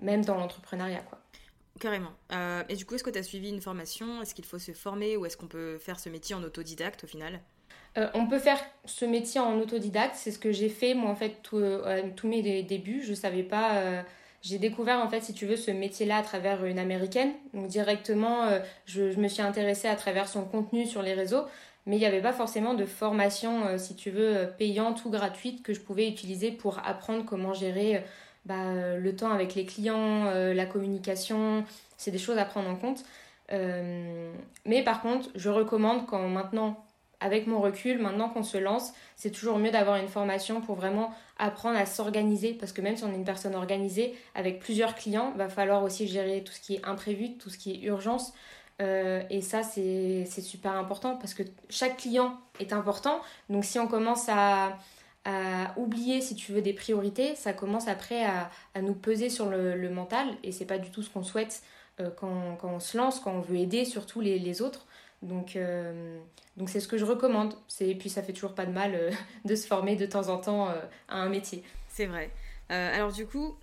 même 0.00 0.24
dans 0.24 0.36
l'entrepreneuriat, 0.36 1.00
quoi. 1.00 1.18
Carrément. 1.78 2.12
et 2.68 2.76
du 2.76 2.84
coup, 2.84 2.94
est-ce 2.94 3.04
que 3.04 3.10
tu 3.10 3.18
as 3.18 3.22
suivi 3.22 3.50
une 3.50 3.60
formation? 3.60 4.22
Est-ce 4.22 4.34
qu'il 4.34 4.44
faut 4.44 4.58
se 4.58 4.72
former 4.72 5.16
ou 5.16 5.26
est-ce 5.26 5.36
qu'on 5.36 5.48
peut 5.48 5.78
faire 5.78 6.00
ce 6.00 6.08
métier 6.08 6.34
en 6.34 6.42
autodidacte 6.42 7.04
au 7.04 7.06
final? 7.06 7.40
Euh, 7.96 8.06
on 8.14 8.26
peut 8.26 8.38
faire 8.38 8.60
ce 8.84 9.04
métier 9.04 9.40
en 9.40 9.58
autodidacte, 9.58 10.14
c'est 10.14 10.30
ce 10.30 10.38
que 10.38 10.52
j'ai 10.52 10.68
fait 10.68 10.94
moi 10.94 11.10
en 11.10 11.16
fait 11.16 11.36
euh, 11.54 12.02
tous 12.16 12.28
mes 12.28 12.62
débuts. 12.62 13.02
Je 13.02 13.14
savais 13.14 13.42
pas, 13.42 13.76
euh, 13.76 14.02
j'ai 14.42 14.58
découvert 14.58 15.00
en 15.00 15.08
fait 15.08 15.22
si 15.22 15.32
tu 15.34 15.46
veux 15.46 15.56
ce 15.56 15.70
métier-là 15.70 16.18
à 16.18 16.22
travers 16.22 16.64
une 16.64 16.78
américaine. 16.78 17.32
Donc 17.54 17.68
directement, 17.68 18.48
je, 18.86 19.18
me 19.18 19.28
suis 19.28 19.42
intéressée 19.42 19.88
à 19.88 19.96
travers 19.96 20.28
son 20.28 20.44
contenu 20.44 20.86
sur 20.86 21.02
les 21.02 21.14
réseaux, 21.14 21.44
mais 21.86 21.96
il 21.96 22.00
n'y 22.00 22.06
avait 22.06 22.22
pas 22.22 22.32
forcément 22.32 22.74
de 22.74 22.84
formation 22.84 23.78
si 23.78 23.96
tu 23.96 24.10
veux 24.10 24.48
payante 24.58 25.04
ou 25.04 25.10
gratuite 25.10 25.62
que 25.62 25.72
je 25.72 25.80
pouvais 25.80 26.08
utiliser 26.08 26.52
pour 26.52 26.78
apprendre 26.86 27.24
comment 27.24 27.52
gérer 27.52 28.04
bah, 28.48 28.96
le 28.96 29.16
temps 29.16 29.30
avec 29.30 29.54
les 29.54 29.64
clients, 29.64 30.24
la 30.32 30.66
communication. 30.66 31.64
C'est 31.96 32.10
des 32.10 32.18
choses 32.18 32.38
à 32.38 32.44
prendre 32.44 32.68
en 32.68 32.76
compte. 32.76 33.04
mais 33.50 34.82
par 34.84 35.02
contre, 35.02 35.28
je 35.34 35.50
recommande 35.50 36.06
quand 36.06 36.28
maintenant 36.28 36.84
avec 37.20 37.46
mon 37.46 37.60
recul, 37.60 37.98
maintenant 37.98 38.28
qu'on 38.28 38.42
se 38.42 38.58
lance, 38.58 38.92
c'est 39.16 39.30
toujours 39.30 39.58
mieux 39.58 39.70
d'avoir 39.70 39.96
une 39.96 40.08
formation 40.08 40.60
pour 40.60 40.76
vraiment 40.76 41.12
apprendre 41.38 41.78
à 41.78 41.86
s'organiser. 41.86 42.52
Parce 42.54 42.72
que 42.72 42.80
même 42.80 42.96
si 42.96 43.04
on 43.04 43.12
est 43.12 43.16
une 43.16 43.24
personne 43.24 43.54
organisée, 43.54 44.14
avec 44.34 44.60
plusieurs 44.60 44.94
clients, 44.94 45.32
va 45.36 45.48
falloir 45.48 45.82
aussi 45.82 46.06
gérer 46.06 46.44
tout 46.44 46.52
ce 46.52 46.60
qui 46.60 46.76
est 46.76 46.84
imprévu, 46.84 47.36
tout 47.36 47.50
ce 47.50 47.58
qui 47.58 47.72
est 47.72 47.86
urgence. 47.86 48.32
Euh, 48.80 49.22
et 49.30 49.40
ça, 49.40 49.62
c'est 49.64 50.24
super 50.26 50.72
important 50.76 51.16
parce 51.16 51.34
que 51.34 51.42
chaque 51.68 51.96
client 51.96 52.38
est 52.60 52.72
important. 52.72 53.20
Donc 53.50 53.64
si 53.64 53.78
on 53.78 53.88
commence 53.88 54.28
à, 54.28 54.78
à 55.24 55.74
oublier, 55.76 56.20
si 56.20 56.34
tu 56.34 56.52
veux, 56.52 56.62
des 56.62 56.72
priorités, 56.72 57.34
ça 57.34 57.52
commence 57.52 57.88
après 57.88 58.24
à, 58.24 58.50
à 58.74 58.80
nous 58.80 58.94
peser 58.94 59.28
sur 59.28 59.46
le, 59.46 59.76
le 59.76 59.90
mental. 59.90 60.28
Et 60.42 60.52
c'est 60.52 60.64
pas 60.64 60.78
du 60.78 60.90
tout 60.90 61.02
ce 61.02 61.10
qu'on 61.10 61.22
souhaite 61.22 61.62
euh, 62.00 62.10
quand, 62.10 62.56
quand, 62.60 62.74
on 62.74 62.80
se 62.80 62.96
lance, 62.96 63.20
quand 63.20 63.32
on 63.32 63.40
veut 63.40 63.56
aider 63.56 63.84
surtout 63.84 64.20
les, 64.20 64.38
les 64.38 64.62
autres. 64.62 64.86
Donc, 65.22 65.56
euh, 65.56 66.18
donc 66.56 66.70
c'est 66.70 66.80
ce 66.80 66.86
que 66.86 66.96
je 66.96 67.04
recommande. 67.04 67.54
Et 67.80 67.94
puis 67.96 68.08
ça 68.08 68.22
fait 68.22 68.32
toujours 68.32 68.54
pas 68.54 68.66
de 68.66 68.72
mal 68.72 68.94
euh, 68.94 69.10
de 69.44 69.54
se 69.56 69.66
former 69.66 69.96
de 69.96 70.06
temps 70.06 70.28
en 70.28 70.38
temps 70.38 70.68
à 71.08 71.16
un 71.16 71.28
métier. 71.28 71.62
C'est 71.88 72.06
vrai. 72.06 72.30
alors 72.68 73.12
du 73.12 73.26
coup, 73.26 73.56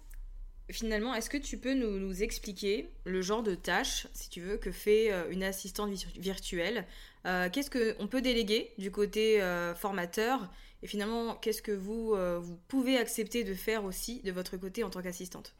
finalement, 0.69 1.13
est-ce 1.16 1.30
que 1.30 1.38
tu 1.38 1.57
peux 1.57 1.74
nous, 1.74 1.98
nous, 1.98 2.24
expliquer 2.24 2.90
le 3.06 3.22
genre 3.22 3.44
de 3.44 3.56
tâches, 3.56 4.07
si 4.13 4.30
tu 4.30 4.42
veux, 4.42 4.57
que 4.57 4.72
fait 4.72 5.12
une 5.30 5.44
assistante 5.44 5.92
virtuelle? 6.18 6.86
Qu'est-ce 7.24 7.69
qu'on 7.72 8.07
peut 8.07 8.22
déléguer 8.22 8.74
du 8.78 8.92
côté 8.92 9.40
formateur? 9.78 10.50
Et 10.86 10.88
finalement, 10.88 11.34
qu'est-ce 11.42 11.64
que 11.64 11.72
vous, 11.72 12.16
vous 12.16 12.58
pouvez 12.68 13.00
accepter 13.00 13.44
de 13.44 13.56
faire 13.56 13.86
aussi 13.86 14.22
de 14.24 14.32
votre 14.32 14.56
côté 14.56 14.84
en 14.84 14.92
tant 14.92 15.02
qu'assistante? 15.02 15.56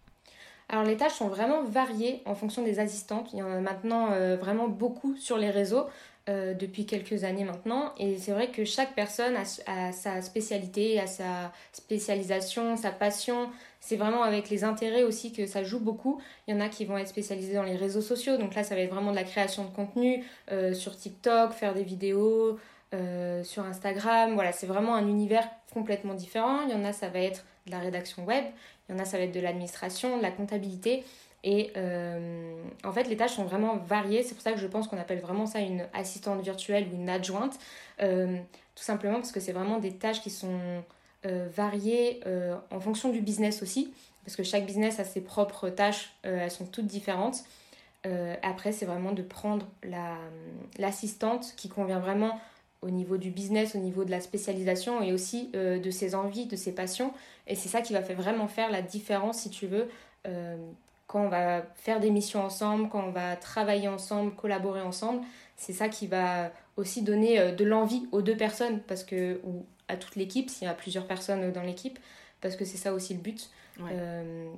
Alors 0.69 0.83
les 0.83 0.97
tâches 0.97 1.14
sont 1.14 1.28
vraiment 1.28 1.64
variées 1.64 2.21
en 2.26 2.35
fonction 2.35 2.64
des 2.64 2.80
assistantes. 2.80 3.30
Il 3.33 3.40
y 3.40 3.44
en 3.44 3.52
a 3.52 3.59
maintenant 3.59 4.11
euh, 4.11 4.35
vraiment 4.35 4.68
beaucoup 4.68 5.16
sur 5.16 5.38
les 5.38 5.52
réseaux 5.52 5.85
euh, 6.28 6.56
depuis 6.56 6.88
quelques 6.88 7.23
années 7.23 7.44
maintenant. 7.44 7.94
Et 7.99 8.18
c'est 8.18 8.31
vrai 8.31 8.49
que 8.49 8.66
chaque 8.66 8.95
personne 8.95 9.35
a, 9.35 9.92
sa 9.92 10.21
spécialité, 10.23 10.99
a 10.99 11.06
sa 11.06 11.52
spécialisation, 11.71 12.78
sa 12.78 12.90
passion. 12.90 13.49
C'est 13.80 13.95
vraiment 13.95 14.23
avec 14.23 14.49
les 14.49 14.64
intérêts 14.64 15.04
aussi 15.04 15.31
que 15.31 15.45
ça 15.45 15.64
joue 15.64 15.80
beaucoup. 15.80 16.19
Il 16.47 16.56
y 16.56 16.57
en 16.57 16.61
a 16.61 16.68
qui 16.68 16.85
vont 16.85 16.97
être 16.97 17.09
spécialisés 17.09 17.54
dans 17.54 17.64
les 17.64 17.76
réseaux 17.76 18.02
sociaux. 18.02 18.38
Donc 18.38 18.56
là, 18.56 18.64
ça 18.64 18.73
va 18.73 18.81
être 18.81 18.92
vraiment 18.92 19.11
de 19.11 19.16
la 19.16 19.23
création 19.23 19.66
de 19.66 19.69
contenu 19.69 20.23
euh, 20.52 20.73
sur 20.73 20.97
TikTok, 20.97 21.54
faire 21.54 21.76
des 21.76 21.83
vidéos. 21.83 22.57
Sur 23.44 23.64
Instagram, 23.64 24.33
voilà, 24.33 24.52
c'est 24.52 24.68
vraiment 24.68 24.95
un 24.95 25.07
univers 25.07 25.47
complètement 25.73 26.14
différent. 26.14 26.61
Il 26.68 26.71
y 26.71 26.75
en 26.75 26.83
a, 26.83 26.94
ça 26.94 27.09
va 27.09 27.19
être 27.19 27.45
de 27.66 27.71
la 27.71 27.80
rédaction 27.80 28.25
web, 28.25 28.45
il 28.87 28.95
y 28.95 28.97
en 28.97 29.02
a, 29.02 29.06
ça 29.06 29.18
va 29.18 29.23
être 29.23 29.33
de 29.33 29.40
l'administration, 29.40 30.18
de 30.18 30.21
la 30.21 30.31
comptabilité. 30.31 31.04
Et 31.45 31.71
euh, 31.78 32.56
en 32.83 32.92
fait, 32.92 33.04
les 33.04 33.16
tâches 33.16 33.33
sont 33.33 33.44
vraiment 33.44 33.78
variées. 33.78 34.23
C'est 34.23 34.33
pour 34.33 34.42
ça 34.42 34.52
que 34.52 34.59
je 34.59 34.66
pense 34.66 34.87
qu'on 34.87 34.97
appelle 34.97 35.19
vraiment 35.19 35.45
ça 35.45 35.59
une 35.59 35.85
assistante 35.94 36.42
virtuelle 36.42 36.87
ou 36.92 36.95
une 36.95 37.07
adjointe. 37.07 37.59
Euh, 38.02 38.37
tout 38.73 38.83
simplement 38.83 39.18
parce 39.18 39.31
que 39.31 39.40
c'est 39.40 39.54
vraiment 39.54 39.78
des 39.78 39.94
tâches 39.94 40.21
qui 40.21 40.31
sont 40.31 40.59
euh, 41.25 41.47
variées 41.56 42.19
en 42.71 42.80
fonction 42.80 43.09
du 43.09 43.21
business 43.21 43.61
aussi. 43.61 43.94
Parce 44.25 44.35
que 44.35 44.42
chaque 44.42 44.66
business 44.66 44.99
a 44.99 45.04
ses 45.04 45.21
propres 45.21 45.69
tâches, 45.69 46.16
elles 46.23 46.49
sont 46.49 46.66
toutes 46.66 46.87
différentes. 46.87 47.44
après, 48.42 48.71
c'est 48.71 48.87
vraiment 48.87 49.11
de 49.11 49.21
prendre 49.21 49.68
l'assistante 50.80 51.54
qui 51.56 51.69
convient 51.69 51.99
vraiment 51.99 52.40
au 52.85 52.89
niveau 52.92 53.18
du 53.18 53.31
business, 53.31 53.75
au 53.75 53.80
niveau 53.80 54.06
de 54.06 54.11
la 54.11 54.21
spécialisation 54.21 55.01
et 55.01 55.11
aussi 55.11 55.49
de 55.54 55.92
ses 55.92 56.13
envies, 56.15 56.45
de 56.45 56.56
ses 56.56 56.71
passions. 56.71 57.11
Et 57.47 57.56
c'est 57.56 57.69
ça 57.69 57.81
qui 57.81 57.94
va 57.94 58.01
faire 58.01 58.15
vraiment 58.15 58.47
faire 58.47 58.71
la 58.71 58.81
différence, 58.81 59.39
si 59.39 59.49
tu 59.49 59.68
veux, 59.68 59.87
euh, 60.27 60.57
quand 61.07 61.21
on 61.21 61.30
va 61.30 61.63
faire 61.75 61.99
des 61.99 62.09
missions 62.09 62.44
ensemble, 62.44 62.89
quand 62.89 63.04
on 63.04 63.11
va 63.11 63.35
travailler 63.35 63.87
ensemble, 63.87 64.33
collaborer 64.33 64.81
ensemble. 64.81 65.21
C'est 65.56 65.73
ça 65.73 65.87
qui 65.87 66.07
va 66.07 66.51
aussi 66.77 67.04
donner 67.04 67.39
euh, 67.39 67.51
de 67.51 67.63
l'envie 67.63 68.07
aux 68.11 68.21
deux 68.21 68.35
personnes, 68.35 68.80
parce 68.81 69.04
que, 69.04 69.39
ou 69.44 69.65
à 69.87 69.97
toute 69.97 70.15
l'équipe, 70.15 70.49
s'il 70.49 70.68
y 70.68 70.69
a 70.69 70.73
plusieurs 70.73 71.06
personnes 71.06 71.51
dans 71.51 71.61
l'équipe, 71.61 71.99
parce 72.42 72.56
que 72.56 72.65
c'est 72.65 72.77
ça 72.77 72.94
aussi 72.94 73.13
le 73.13 73.19
but. 73.19 73.49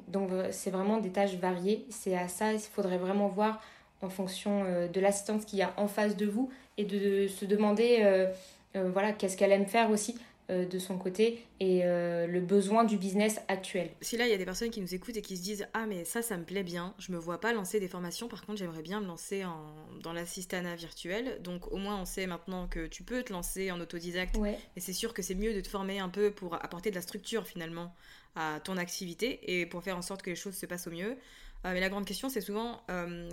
donc 0.07 0.31
c'est 0.51 0.71
vraiment 0.71 0.97
des 0.97 1.09
tâches 1.09 1.35
variées. 1.35 1.85
C'est 1.89 2.15
à 2.17 2.27
ça, 2.27 2.53
il 2.53 2.59
faudrait 2.59 2.97
vraiment 2.97 3.27
voir 3.27 3.61
en 4.01 4.09
fonction 4.09 4.63
de 4.63 4.99
l'assistante 4.99 5.45
qu'il 5.45 5.59
y 5.59 5.61
a 5.61 5.73
en 5.77 5.87
face 5.87 6.15
de 6.15 6.25
vous 6.25 6.49
et 6.77 6.85
de 6.85 7.27
se 7.27 7.45
demander 7.45 8.27
voilà 8.75 9.11
qu'est-ce 9.11 9.37
qu'elle 9.37 9.51
aime 9.51 9.65
faire 9.65 9.89
aussi 9.89 10.15
euh, 10.49 10.65
de 10.65 10.79
son 10.79 10.97
côté 10.97 11.43
et 11.59 11.81
euh, 11.83 12.25
le 12.25 12.39
besoin 12.39 12.85
du 12.85 12.95
business 12.95 13.41
actuel. 13.49 13.89
Si 13.99 14.15
là 14.15 14.27
il 14.27 14.31
y 14.31 14.33
a 14.33 14.37
des 14.37 14.45
personnes 14.45 14.69
qui 14.69 14.79
nous 14.79 14.95
écoutent 14.95 15.17
et 15.17 15.21
qui 15.21 15.35
se 15.35 15.43
disent 15.43 15.67
ah 15.73 15.85
mais 15.87 16.05
ça 16.05 16.21
ça 16.21 16.37
me 16.37 16.45
plaît 16.45 16.63
bien, 16.63 16.93
je 16.99 17.11
me 17.11 17.17
vois 17.17 17.41
pas 17.41 17.51
lancer 17.51 17.81
des 17.81 17.89
formations, 17.89 18.29
par 18.29 18.45
contre 18.45 18.59
j'aimerais 18.59 18.81
bien 18.81 19.01
me 19.01 19.07
lancer 19.07 19.43
en, 19.43 19.59
dans 20.01 20.13
l'assistana 20.13 20.73
virtuel, 20.77 21.41
donc 21.43 21.69
au 21.73 21.75
moins 21.75 21.99
on 21.99 22.05
sait 22.05 22.27
maintenant 22.27 22.65
que 22.69 22.87
tu 22.87 23.03
peux 23.03 23.23
te 23.23 23.33
lancer 23.33 23.71
en 23.71 23.81
autodidacte, 23.81 24.37
et 24.77 24.79
c'est 24.79 24.93
sûr 24.93 25.13
que 25.13 25.21
c'est 25.21 25.35
mieux 25.35 25.53
de 25.53 25.59
te 25.59 25.67
former 25.67 25.99
un 25.99 26.07
peu 26.07 26.31
pour 26.31 26.55
apporter 26.55 26.91
de 26.91 26.95
la 26.95 27.01
structure 27.01 27.45
finalement 27.45 27.93
à 28.37 28.61
ton 28.63 28.77
activité 28.77 29.59
et 29.59 29.65
pour 29.65 29.83
faire 29.83 29.97
en 29.97 30.01
sorte 30.01 30.21
que 30.21 30.29
les 30.29 30.37
choses 30.37 30.55
se 30.55 30.65
passent 30.65 30.87
au 30.87 30.91
mieux. 30.91 31.17
Euh, 31.65 31.73
mais 31.73 31.79
la 31.79 31.89
grande 31.89 32.05
question, 32.05 32.29
c'est 32.29 32.41
souvent 32.41 32.81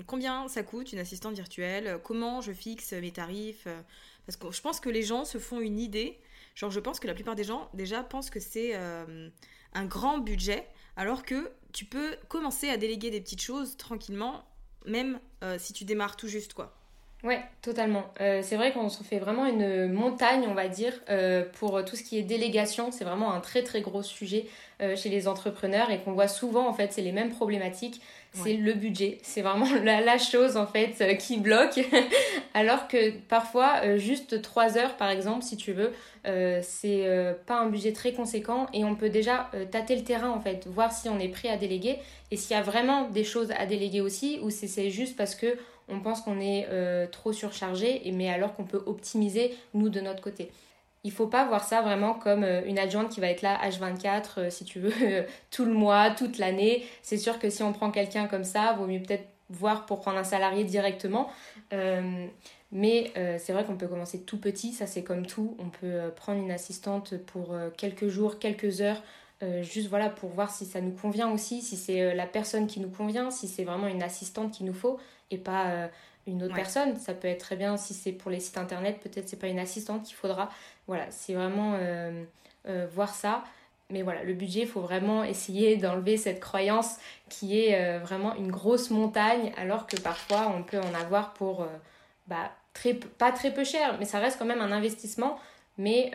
combien 0.06 0.48
ça 0.48 0.62
coûte 0.62 0.92
une 0.92 0.98
assistante 0.98 1.34
virtuelle? 1.34 2.00
Comment 2.02 2.40
je 2.40 2.52
fixe 2.52 2.92
mes 2.92 3.12
tarifs? 3.12 3.68
Parce 4.26 4.36
que 4.36 4.50
je 4.50 4.60
pense 4.60 4.80
que 4.80 4.88
les 4.88 5.02
gens 5.02 5.24
se 5.24 5.38
font 5.38 5.60
une 5.60 5.78
idée. 5.78 6.18
Genre, 6.54 6.70
je 6.70 6.80
pense 6.80 7.00
que 7.00 7.06
la 7.06 7.14
plupart 7.14 7.34
des 7.34 7.44
gens, 7.44 7.68
déjà, 7.74 8.02
pensent 8.02 8.30
que 8.30 8.40
c'est 8.40 8.74
euh, 8.74 9.28
un 9.72 9.84
grand 9.84 10.18
budget, 10.18 10.66
alors 10.96 11.24
que 11.24 11.50
tu 11.72 11.84
peux 11.84 12.16
commencer 12.28 12.68
à 12.68 12.76
déléguer 12.76 13.10
des 13.10 13.20
petites 13.20 13.42
choses 13.42 13.76
tranquillement, 13.76 14.44
même 14.86 15.20
euh, 15.42 15.58
si 15.58 15.72
tu 15.72 15.84
démarres 15.84 16.16
tout 16.16 16.28
juste, 16.28 16.54
quoi. 16.54 16.76
Ouais, 17.24 17.40
totalement. 17.62 18.04
Euh, 18.20 18.40
c'est 18.42 18.56
vrai 18.56 18.72
qu'on 18.72 18.88
se 18.90 19.02
fait 19.02 19.18
vraiment 19.18 19.46
une 19.46 19.90
montagne, 19.90 20.44
on 20.46 20.54
va 20.54 20.68
dire, 20.68 20.92
pour 21.54 21.84
tout 21.84 21.96
ce 21.96 22.02
qui 22.02 22.18
est 22.18 22.22
délégation. 22.22 22.92
C'est 22.92 23.04
vraiment 23.04 23.32
un 23.32 23.40
très 23.40 23.62
très 23.62 23.80
gros 23.80 24.02
sujet 24.02 24.46
chez 24.96 25.08
les 25.08 25.26
entrepreneurs 25.26 25.90
et 25.90 26.00
qu'on 26.00 26.12
voit 26.12 26.28
souvent, 26.28 26.68
en 26.68 26.74
fait, 26.74 26.92
c'est 26.92 27.00
les 27.00 27.12
mêmes 27.12 27.30
problématiques 27.30 28.02
c'est 28.34 28.56
le 28.56 28.72
budget. 28.74 29.18
C'est 29.22 29.42
vraiment 29.42 29.66
la, 29.84 30.18
chose 30.18 30.56
en 30.56 30.66
fait 30.66 30.96
euh, 31.00 31.14
qui 31.14 31.38
bloque. 31.38 31.80
Alors 32.54 32.88
que 32.88 33.10
parfois, 33.28 33.80
euh, 33.84 33.98
juste 33.98 34.42
3 34.42 34.78
heures 34.78 34.96
par 34.96 35.10
exemple, 35.10 35.44
si 35.44 35.56
tu 35.56 35.72
veux, 35.72 35.92
euh, 36.26 36.60
c'est 36.62 37.06
pas 37.46 37.58
un 37.58 37.68
budget 37.68 37.92
très 37.92 38.12
conséquent 38.12 38.66
et 38.72 38.84
on 38.84 38.94
peut 38.94 39.10
déjà 39.10 39.50
tâter 39.70 39.96
le 39.96 40.04
terrain 40.04 40.30
en 40.30 40.40
fait, 40.40 40.66
voir 40.66 40.92
si 40.92 41.08
on 41.08 41.18
est 41.18 41.28
prêt 41.28 41.48
à 41.48 41.56
déléguer 41.56 41.98
et 42.30 42.36
s'il 42.36 42.56
y 42.56 42.58
a 42.58 42.62
vraiment 42.62 43.08
des 43.08 43.24
choses 43.24 43.50
à 43.58 43.66
déléguer 43.66 44.00
aussi 44.00 44.38
ou 44.42 44.50
si 44.50 44.68
c'est 44.68 44.90
juste 44.90 45.16
parce 45.16 45.34
que 45.34 45.56
on 45.88 46.00
pense 46.00 46.20
qu'on 46.22 46.40
est 46.40 46.66
trop 47.10 47.32
surchargé, 47.32 48.02
mais 48.12 48.30
alors 48.30 48.54
qu'on 48.54 48.64
peut 48.64 48.82
optimiser 48.86 49.54
nous 49.74 49.88
de 49.88 50.00
notre 50.00 50.22
côté 50.22 50.50
il 51.04 51.12
faut 51.12 51.26
pas 51.26 51.44
voir 51.44 51.62
ça 51.62 51.82
vraiment 51.82 52.14
comme 52.14 52.42
euh, 52.42 52.62
une 52.66 52.78
adjointe 52.78 53.10
qui 53.10 53.20
va 53.20 53.28
être 53.28 53.42
là 53.42 53.60
H24 53.68 54.22
euh, 54.38 54.50
si 54.50 54.64
tu 54.64 54.80
veux 54.80 55.26
tout 55.50 55.66
le 55.66 55.72
mois, 55.72 56.10
toute 56.10 56.38
l'année. 56.38 56.84
C'est 57.02 57.18
sûr 57.18 57.38
que 57.38 57.50
si 57.50 57.62
on 57.62 57.72
prend 57.72 57.90
quelqu'un 57.90 58.26
comme 58.26 58.44
ça, 58.44 58.72
vaut 58.72 58.86
mieux 58.86 59.00
peut-être 59.00 59.28
voir 59.50 59.84
pour 59.84 60.00
prendre 60.00 60.16
un 60.16 60.24
salarié 60.24 60.64
directement. 60.64 61.30
Euh, 61.72 62.26
mais 62.72 63.12
c'est 63.38 63.52
vrai 63.52 63.62
qu'on 63.64 63.76
peut 63.76 63.86
commencer 63.86 64.22
tout 64.22 64.38
petit, 64.38 64.72
ça 64.72 64.88
c'est 64.88 65.04
comme 65.04 65.26
tout. 65.26 65.56
On 65.60 65.68
peut 65.68 66.10
prendre 66.16 66.42
une 66.42 66.50
assistante 66.50 67.16
pour 67.18 67.54
quelques 67.76 68.08
jours, 68.08 68.40
quelques 68.40 68.80
heures, 68.80 69.00
juste 69.60 69.88
voilà 69.88 70.08
pour 70.08 70.30
voir 70.30 70.50
si 70.50 70.64
ça 70.64 70.80
nous 70.80 70.90
convient 70.90 71.30
aussi, 71.30 71.62
si 71.62 71.76
c'est 71.76 72.16
la 72.16 72.26
personne 72.26 72.66
qui 72.66 72.80
nous 72.80 72.88
convient, 72.88 73.30
si 73.30 73.46
c'est 73.46 73.62
vraiment 73.62 73.86
une 73.86 74.02
assistante 74.02 74.50
qu'il 74.50 74.66
nous 74.66 74.74
faut 74.74 74.98
et 75.34 75.38
pas 75.38 75.88
une 76.26 76.42
autre 76.42 76.54
personne. 76.54 76.96
Ça 76.96 77.14
peut 77.14 77.28
être 77.28 77.40
très 77.40 77.56
bien 77.56 77.76
si 77.76 77.94
c'est 77.94 78.12
pour 78.12 78.30
les 78.30 78.40
sites 78.40 78.58
internet, 78.58 79.00
peut-être 79.00 79.28
c'est 79.28 79.38
pas 79.38 79.48
une 79.48 79.58
assistante 79.58 80.04
qu'il 80.04 80.16
faudra. 80.16 80.50
Voilà, 80.86 81.10
c'est 81.10 81.34
vraiment 81.34 81.74
euh, 81.78 82.24
euh, 82.68 82.86
voir 82.92 83.14
ça. 83.14 83.44
Mais 83.90 84.02
voilà, 84.02 84.24
le 84.24 84.32
budget, 84.32 84.60
il 84.60 84.66
faut 84.66 84.80
vraiment 84.80 85.24
essayer 85.24 85.76
d'enlever 85.78 86.16
cette 86.16 86.40
croyance 86.40 86.96
qui 87.28 87.60
est 87.60 87.78
euh, 87.78 87.98
vraiment 87.98 88.34
une 88.34 88.50
grosse 88.50 88.90
montagne, 88.90 89.52
alors 89.56 89.86
que 89.86 89.96
parfois 89.96 90.52
on 90.56 90.62
peut 90.62 90.80
en 90.80 90.94
avoir 90.94 91.34
pour 91.34 91.66
bah, 92.26 92.50
très, 92.72 92.94
pas 92.94 93.32
très 93.32 93.52
peu 93.52 93.64
cher, 93.64 93.96
mais 93.98 94.04
ça 94.04 94.18
reste 94.18 94.38
quand 94.38 94.46
même 94.46 94.62
un 94.62 94.72
investissement. 94.72 95.38
Mais 95.76 96.12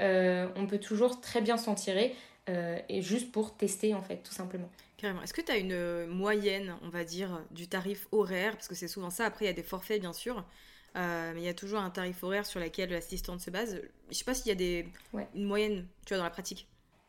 on 0.55 0.67
peut 0.67 0.77
toujours 0.77 1.19
très 1.19 1.41
bien 1.41 1.57
s'en 1.57 1.75
tirer, 1.75 2.15
et 2.47 3.01
juste 3.01 3.31
pour 3.31 3.53
tester 3.55 3.93
en 3.93 4.01
fait, 4.01 4.17
tout 4.23 4.31
simplement. 4.31 4.69
Carrément. 4.99 5.21
Est-ce 5.21 5.33
que 5.33 5.41
tu 5.41 5.51
as 5.51 5.57
une 5.57 6.07
moyenne, 6.07 6.75
on 6.83 6.89
va 6.89 7.05
dire, 7.05 7.41
du 7.51 7.69
tarif 7.69 8.07
horaire? 8.11 8.53
Parce 8.53 8.67
que 8.67 8.75
c'est 8.75 8.89
souvent 8.89 9.09
ça. 9.09 9.25
Après, 9.25 9.45
il 9.45 9.47
y 9.47 9.51
a 9.51 9.53
des 9.53 9.63
forfaits, 9.63 10.01
bien 10.01 10.11
sûr. 10.11 10.43
Euh, 10.95 11.31
mais 11.33 11.41
il 11.41 11.45
y 11.45 11.49
a 11.49 11.53
toujours 11.53 11.79
un 11.79 11.89
tarif 11.89 12.21
horaire 12.23 12.45
sur 12.45 12.59
lequel 12.59 12.89
l'assistante 12.89 13.39
se 13.39 13.49
base. 13.49 13.81
Je 14.09 14.13
sais 14.13 14.25
pas 14.25 14.33
s'il 14.33 14.47
y 14.47 14.51
a 14.51 14.55
des, 14.55 14.87
une 15.35 15.45
moyenne, 15.45 15.85
tu 16.05 16.13
vois, 16.13 16.17
dans 16.17 16.23
la 16.23 16.29
pratique. 16.29 16.67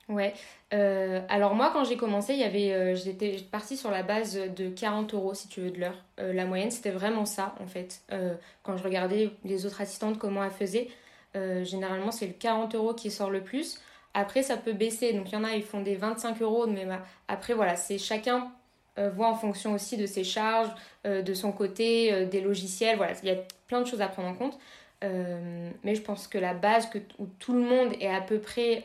Ouais. 0.08 0.34
Euh, 0.72 1.20
alors 1.28 1.54
moi, 1.54 1.70
quand 1.72 1.84
j'ai 1.84 1.96
commencé, 1.96 2.34
il 2.34 2.40
y 2.40 2.44
avait, 2.44 2.72
euh, 2.72 2.94
j'étais 2.94 3.36
partie 3.50 3.76
sur 3.76 3.90
la 3.90 4.04
base 4.04 4.38
de 4.56 4.68
40 4.68 5.14
euros, 5.14 5.34
si 5.34 5.48
tu 5.48 5.60
veux, 5.60 5.70
de 5.70 5.80
l'heure. 5.80 6.04
la 6.18 6.44
moyenne, 6.46 6.70
c'était 6.70 6.90
vraiment 6.90 7.24
ça, 7.24 7.54
en 7.60 7.66
fait. 7.66 8.02
quand 8.62 8.76
je 8.76 8.84
regardais 8.84 9.30
les 9.44 9.66
autres 9.66 9.80
assistantes, 9.80 10.18
comment 10.18 10.44
elles 10.44 10.50
faisaient, 10.50 10.88
généralement, 11.34 12.12
c'est 12.12 12.26
le 12.26 12.34
40 12.34 12.74
euros 12.74 12.94
qui 12.94 13.10
sort 13.10 13.30
le 13.30 13.42
plus. 13.42 13.80
Après, 14.14 14.42
ça 14.42 14.56
peut 14.56 14.72
baisser. 14.72 15.12
Donc, 15.12 15.30
il 15.30 15.34
y 15.34 15.36
en 15.36 15.44
a, 15.44 15.52
ils 15.52 15.62
font 15.62 15.82
des 15.82 15.96
25 15.96 16.40
euros. 16.42 16.66
Mais 16.66 16.84
bah, 16.84 17.00
après, 17.28 17.54
voilà, 17.54 17.76
c'est 17.76 17.98
chacun 17.98 18.50
euh, 19.00 19.08
voit 19.08 19.28
en 19.28 19.34
fonction 19.34 19.72
aussi 19.72 19.96
de 19.96 20.06
ses 20.06 20.24
charges, 20.24 20.70
euh, 21.06 21.22
de 21.22 21.32
son 21.32 21.52
côté, 21.52 22.12
euh, 22.12 22.26
des 22.26 22.40
logiciels. 22.40 22.96
Voilà, 22.96 23.12
il 23.22 23.28
y 23.28 23.32
a 23.32 23.38
plein 23.66 23.80
de 23.80 23.86
choses 23.86 24.00
à 24.00 24.08
prendre 24.08 24.28
en 24.28 24.34
compte. 24.34 24.58
mais 25.02 25.94
je 25.94 26.02
pense 26.02 26.28
que 26.28 26.38
la 26.38 26.54
base 26.54 26.90
que, 26.90 26.98
où 27.18 27.26
tout 27.38 27.54
le 27.54 27.60
monde 27.60 27.94
est 28.00 28.14
à 28.14 28.20
peu 28.20 28.38
près 28.38 28.84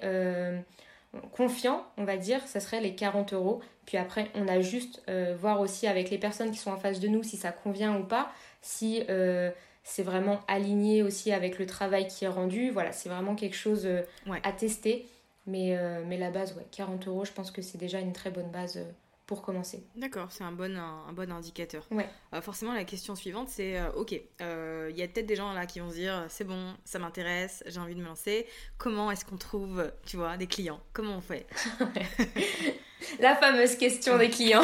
confiant, 1.32 1.86
on 1.98 2.06
va 2.06 2.18
dire, 2.18 2.42
ça 2.48 2.60
serait 2.60 2.82
les 2.82 2.96
40 2.96 3.34
euros. 3.34 3.62
Puis 3.86 3.98
après, 3.98 4.30
on 4.36 4.48
a 4.48 4.62
juste 4.62 5.04
voir 5.40 5.60
aussi 5.60 5.88
avec 5.88 6.10
les 6.10 6.18
personnes 6.18 6.52
qui 6.52 6.58
sont 6.58 6.72
en 6.72 6.78
face 6.78 7.00
de 7.02 7.10
nous 7.10 7.24
si 7.24 7.36
ça 7.36 7.52
convient 7.52 7.98
ou 7.98 8.04
pas, 8.04 8.32
si 8.62 9.04
c'est 9.84 10.04
vraiment 10.04 10.40
aligné 10.48 11.04
aussi 11.04 11.34
avec 11.34 11.60
le 11.60 11.66
travail 11.66 12.08
qui 12.08 12.24
est 12.24 12.30
rendu. 12.30 12.70
Voilà, 12.70 12.94
c'est 12.94 13.10
vraiment 13.10 13.36
quelque 13.36 13.58
chose 13.58 13.86
à 14.44 14.52
tester. 14.54 15.06
Mais, 15.48 15.78
mais 16.06 16.18
la 16.18 16.32
base, 16.32 16.56
ouais, 16.56 16.66
40 16.72 17.08
euros, 17.08 17.26
je 17.26 17.32
pense 17.32 17.52
que 17.52 17.62
c'est 17.62 17.78
déjà 17.78 18.00
une 18.00 18.14
très 18.14 18.32
bonne 18.32 18.50
base 18.50 18.80
pour 19.26 19.42
commencer. 19.42 19.84
D'accord, 19.96 20.28
c'est 20.32 20.44
un 20.44 20.52
bon, 20.52 20.76
un, 20.78 21.12
bon 21.14 21.32
indicateur. 21.32 21.86
Ouais. 21.92 22.08
Euh, 22.34 22.42
forcément, 22.42 22.74
la 22.74 22.84
question 22.84 23.16
suivante, 23.16 23.50
c'est 23.50 23.80
euh, 23.80 23.92
ok, 23.94 24.20
euh, 24.42 24.90
il 24.92 24.98
y 24.98 25.04
a 25.04 25.08
peut-être 25.08 25.26
des 25.26 25.36
gens 25.36 25.52
là 25.54 25.66
qui 25.66 25.80
vont 25.80 25.90
se 25.90 25.96
dire 25.96 26.26
c'est 26.30 26.44
bon, 26.44 26.74
ça 26.84 27.00
m'intéresse, 27.00 27.64
j'ai 27.66 27.80
envie 27.80 27.96
de 27.96 28.02
me 28.02 28.06
lancer. 28.06 28.46
Comment 28.78 29.10
est-ce 29.12 29.26
qu'on 29.26 29.38
trouve, 29.38 29.92
tu 30.06 30.18
vois, 30.18 30.38
des 30.38 30.48
clients? 30.48 30.80
Comment 30.94 31.18
on 31.18 31.22
fait? 31.22 31.48
La 33.20 33.36
fameuse 33.36 33.76
question 33.76 34.18
des 34.18 34.30
clients. 34.30 34.64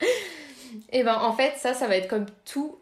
Et 0.00 0.06
eh 1.00 1.02
ben 1.04 1.16
en 1.16 1.32
fait, 1.32 1.56
ça, 1.56 1.72
ça 1.72 1.86
va 1.86 1.96
être 1.96 2.08
comme 2.08 2.26
tout, 2.44 2.78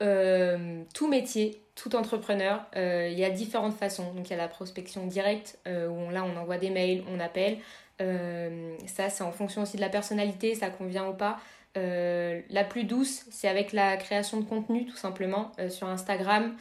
tout 0.95 1.09
métier, 1.09 1.62
tout 1.75 1.97
entrepreneur. 1.97 2.65
Il 2.77 3.19
y 3.19 3.25
a 3.25 3.31
différentes 3.31 3.75
façons. 3.75 4.13
Donc 4.15 4.29
il 4.29 4.31
y 4.31 4.35
a 4.35 4.39
la 4.39 4.49
prospection 4.49 5.07
directe 5.07 5.59
où 5.67 6.11
là 6.11 6.25
on 6.25 6.37
envoie 6.39 6.59
des 6.59 6.71
mails, 6.71 7.03
on 7.09 7.19
appelle. 7.19 7.59
Euh, 8.03 8.77
ça, 8.87 9.11
c'est 9.11 9.25
en 9.25 9.33
fonction 9.33 9.63
aussi 9.63 9.77
de 9.77 9.83
la 9.83 9.89
personnalité, 9.89 10.55
ça 10.55 10.71
convient 10.71 11.09
ou 11.09 11.15
pas. 11.15 11.39
Euh, 11.77 12.41
la 12.51 12.65
plus 12.65 12.85
douce, 12.85 13.25
c'est 13.31 13.49
avec 13.49 13.73
la 13.73 13.97
création 13.97 14.41
de 14.41 14.45
contenu, 14.45 14.87
tout 14.87 14.97
simplement, 14.97 15.53
euh, 15.59 15.69
sur 15.69 15.89
Instagram. 15.89 16.55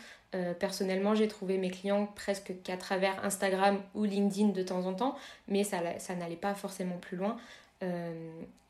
personnellement, 0.60 1.13
j'ai 1.13 1.27
trouvé 1.27 1.58
mes 1.58 1.70
clients 1.70 2.06
presque 2.15 2.53
qu'à 2.63 2.77
travers 2.77 3.22
Instagram 3.25 3.82
ou 3.96 4.06
LinkedIn 4.06 4.53
de 4.53 4.63
temps 4.63 4.86
en 4.86 4.94
temps, 4.94 5.18
mais 5.50 5.65
ça, 5.65 5.80
ça 6.00 6.15
n'allait 6.15 6.38
pas 6.38 6.56
forcément 6.56 6.96
plus 7.00 7.18
loin. 7.18 7.36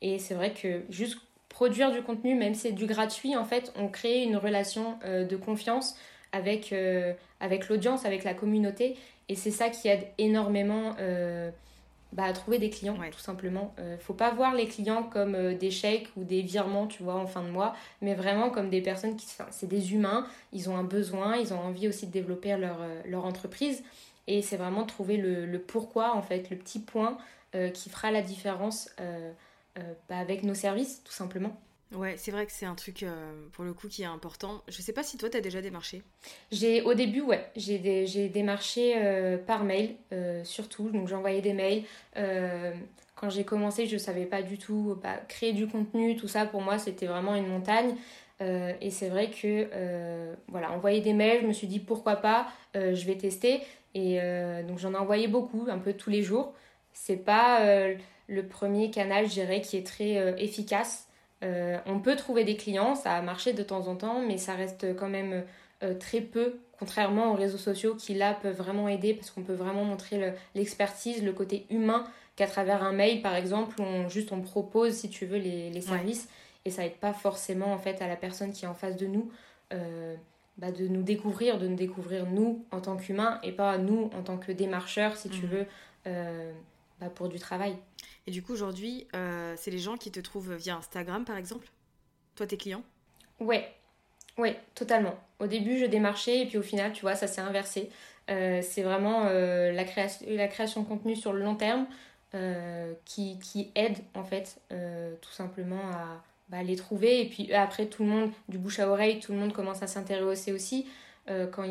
et 0.02 0.18
c'est 0.18 0.34
vrai 0.34 0.54
que 0.54 0.82
juste 0.90 1.20
produire 1.50 1.92
du 1.92 2.02
contenu, 2.02 2.34
même 2.34 2.56
si 2.56 2.62
c'est 2.62 2.72
du 2.72 2.88
gratuit, 2.88 3.36
en 3.36 3.46
fait, 3.46 3.72
on 3.76 3.90
crée 3.90 4.24
une 4.24 4.38
relation 4.38 4.98
de 5.06 5.36
confiance 5.36 5.96
avec, 6.32 6.74
avec 7.40 7.70
l'audience, 7.70 8.06
avec 8.06 8.24
la 8.24 8.34
communauté. 8.34 8.98
Et 9.30 9.36
c'est 9.36 9.52
ça 9.52 9.70
qui 9.70 9.88
aide 9.88 10.08
énormément 10.18 10.96
bah, 12.14 12.26
à 12.26 12.34
trouver 12.34 12.60
des 12.60 12.70
clients, 12.70 12.98
tout 13.10 13.20
simplement. 13.20 13.74
Euh, 13.80 13.98
faut 13.98 14.14
pas 14.14 14.32
voir 14.32 14.54
les 14.54 14.68
clients 14.68 15.04
comme 15.04 15.34
euh, 15.34 15.56
des 15.56 15.72
chèques 15.72 16.10
ou 16.18 16.26
des 16.26 16.42
virements, 16.42 16.88
tu 16.88 17.04
vois, 17.04 17.16
en 17.16 17.26
fin 17.26 17.42
de 17.42 17.48
mois, 17.48 17.74
mais 18.02 18.16
vraiment 18.16 18.50
comme 18.50 18.70
des 18.70 18.82
personnes 18.82 19.16
qui, 19.16 19.28
c'est 19.50 19.68
des 19.68 19.94
humains, 19.94 20.28
ils 20.52 20.70
ont 20.70 20.76
un 20.76 20.84
besoin, 20.84 21.38
ils 21.38 21.54
ont 21.54 21.60
envie 21.60 21.88
aussi 21.88 22.08
de 22.08 22.12
développer 22.12 22.58
leur, 22.58 22.82
euh, 22.82 23.02
leur 23.06 23.26
entreprise. 23.26 23.82
Et 24.28 24.42
c'est 24.42 24.58
vraiment 24.58 24.86
trouver 24.86 25.16
le, 25.16 25.46
le, 25.46 25.60
pourquoi, 25.60 26.14
en 26.14 26.22
fait, 26.22 26.50
le 26.50 26.58
petit 26.58 26.80
point 26.80 27.18
qui 27.74 27.90
fera 27.90 28.12
la 28.12 28.22
différence 28.22 28.90
bah, 30.08 30.18
avec 30.18 30.44
nos 30.44 30.54
services, 30.54 31.04
tout 31.04 31.12
simplement. 31.12 31.60
Ouais, 31.94 32.16
c'est 32.16 32.32
vrai 32.32 32.46
que 32.46 32.54
c'est 32.54 32.66
un 32.66 32.76
truc 32.76 33.04
euh, 33.04 33.34
pour 33.52 33.66
le 33.66 33.74
coup 33.74 33.90
qui 33.90 34.04
est 34.04 34.06
important. 34.06 34.62
Je 34.70 34.82
sais 34.82 34.94
pas 34.94 35.04
si 35.04 35.18
toi 35.18 35.30
tu 35.30 35.36
as 35.36 35.42
déjà 35.42 35.62
démarché. 35.62 36.04
J'ai 36.52 36.82
au 36.84 36.94
début 36.94 37.22
ouais, 37.22 37.46
j'ai 37.58 38.06
j'ai 38.08 38.30
démarché 38.30 38.94
euh, 38.96 39.38
par 39.38 39.66
mail 39.66 39.96
euh, 40.14 40.44
surtout, 40.46 40.90
donc 40.90 41.10
j'envoyais 41.10 41.42
des 41.42 41.54
mails. 41.54 41.84
quand 43.16 43.30
j'ai 43.30 43.44
commencé, 43.44 43.88
je 43.88 43.98
savais 43.98 44.26
pas 44.26 44.42
du 44.42 44.58
tout 44.58 44.98
bah, 45.04 45.18
créer 45.28 45.52
du 45.52 45.68
contenu, 45.68 46.16
tout 46.16 46.30
ça 46.30 46.46
pour 46.46 46.62
moi 46.62 46.78
c'était 46.78 47.08
vraiment 47.08 47.36
une 47.36 47.48
montagne. 47.48 47.96
et 48.40 48.90
c'est 48.90 49.10
vrai 49.10 49.30
que 49.30 49.68
voilà, 50.48 50.72
envoyer 50.72 51.02
des 51.02 51.14
mails, 51.14 51.42
je 51.42 51.48
me 51.48 51.54
suis 51.54 51.68
dit 51.68 51.80
pourquoi 51.80 52.16
pas, 52.16 52.48
je 52.74 53.06
vais 53.06 53.16
tester. 53.16 53.62
Et 53.96 54.18
donc 54.66 54.80
j'en 54.80 54.94
ai 54.94 54.98
envoyé 54.98 55.28
beaucoup, 55.28 55.68
un 55.70 55.78
peu 55.78 55.94
tous 55.94 56.10
les 56.10 56.24
jours. 56.24 56.54
c'est 56.94 57.18
pas 57.18 57.60
le 58.28 58.48
premier 58.48 58.92
canal, 58.92 59.28
je 59.28 59.34
dirais, 59.34 59.60
qui 59.60 59.76
est 59.76 59.86
très 59.86 60.42
efficace. 60.42 61.11
On 61.42 62.00
peut 62.00 62.16
trouver 62.16 62.44
des 62.44 62.56
clients, 62.56 62.96
ça 62.96 63.14
a 63.14 63.22
marché 63.22 63.54
de 63.54 63.64
temps 63.64 63.88
en 63.88 63.96
temps, 63.96 64.22
mais 64.26 64.38
ça 64.38 64.54
reste 64.54 64.96
quand 64.96 65.10
même 65.10 65.44
très 66.00 66.22
peu, 66.22 66.60
contrairement 66.78 67.32
aux 67.32 67.36
réseaux 67.36 67.58
sociaux 67.58 67.96
qui 67.96 68.14
là 68.14 68.36
peuvent 68.36 68.56
vraiment 68.56 68.88
aider 68.88 69.14
parce 69.14 69.32
qu'on 69.32 69.42
peut 69.42 69.54
vraiment 69.54 69.84
montrer 69.84 70.34
l'expertise, 70.54 71.24
le, 71.24 71.34
côté 71.34 71.66
humain 71.72 72.06
qu'à 72.36 72.48
travers 72.48 72.84
un 72.84 72.92
mail 72.92 73.22
par 73.22 73.36
exemple 73.36 73.80
où 73.80 73.84
on, 73.84 74.10
juste 74.10 74.32
on 74.32 74.42
propose 74.42 74.94
si 74.94 75.10
tu 75.10 75.26
veux 75.26 75.38
les, 75.38 75.82
services 75.82 76.28
et 76.66 76.72
ça 76.72 76.86
aide 76.86 76.96
pas 76.96 77.14
forcément 77.14 77.74
en 77.74 77.78
fait 77.78 78.02
à 78.02 78.08
la 78.08 78.16
personne 78.16 78.52
qui 78.52 78.66
est 78.66 78.68
en 78.68 78.74
face 78.74 78.98
de 78.98 79.08
nous 79.08 79.32
euh, 79.74 80.16
bah, 80.58 80.72
de 80.72 80.88
nous 80.88 81.02
découvrir, 81.02 81.58
de 81.58 81.68
nous 81.68 81.76
découvrir 81.76 82.26
nous 82.26 82.66
en 82.72 82.82
tant 82.82 82.98
qu'humains 82.98 83.40
et 83.44 83.52
pas 83.52 83.78
nous 83.78 84.10
en 84.18 84.22
tant 84.22 84.38
que 84.38 84.52
démarcheurs 84.52 85.18
si 85.18 85.30
tu 85.30 85.44
mhm. 85.44 85.52
veux 85.52 85.66
euh, 86.08 86.52
bah, 87.01 87.10
pour 87.10 87.27
du 87.27 87.39
travail. 87.39 87.75
Et 88.27 88.31
du 88.31 88.41
coup 88.41 88.53
aujourd'hui 88.53 89.08
euh, 89.13 89.55
c'est 89.58 89.72
les 89.72 89.79
gens 89.79 89.98
qui 89.98 90.12
te 90.12 90.22
trouvent 90.22 90.53
via 90.53 90.77
Instagram 90.77 91.25
par 91.25 91.36
exemple? 91.36 91.67
Toi 92.36 92.48
tes 92.48 92.55
clients? 92.55 92.84
Ouais, 93.41 93.74
ouais, 94.38 94.58
totalement. 94.75 95.15
Au 95.39 95.48
début 95.48 95.77
je 95.77 95.86
démarchais 95.86 96.43
et 96.43 96.46
puis 96.46 96.58
au 96.58 96.63
final 96.63 96.93
tu 96.93 97.01
vois 97.01 97.15
ça 97.15 97.27
s'est 97.27 97.41
inversé. 97.41 97.89
c'est 98.27 98.84
vraiment 98.84 99.25
la, 99.25 99.84
création, 99.84 100.25
la 100.29 100.48
création 100.48 100.84
de 100.84 100.88
contenu 100.88 101.17
sur 101.17 101.34
le 101.34 101.43
long 101.43 101.55
terme 101.55 101.86
qui, 103.03 103.38
qui 103.39 103.72
aide 103.75 103.98
en 104.13 104.24
fait 104.24 104.62
tout 105.22 105.31
simplement 105.31 105.89
à 105.91 106.24
bah, 106.51 106.63
les 106.63 106.75
trouver. 106.75 107.22
Et 107.22 107.29
puis 107.29 107.53
après, 107.53 107.86
tout 107.88 108.03
le 108.03 108.10
monde, 108.10 108.31
du 108.50 108.58
bouche 108.58 108.79
à 108.79 108.89
oreille, 108.89 109.20
tout 109.20 109.31
le 109.31 109.39
monde 109.39 109.53
commence 109.53 109.81
à 109.81 109.88
s'intéresser 109.88 110.51
aussi. 110.51 110.86
Euh, 111.29 111.48
quand, 111.48 111.65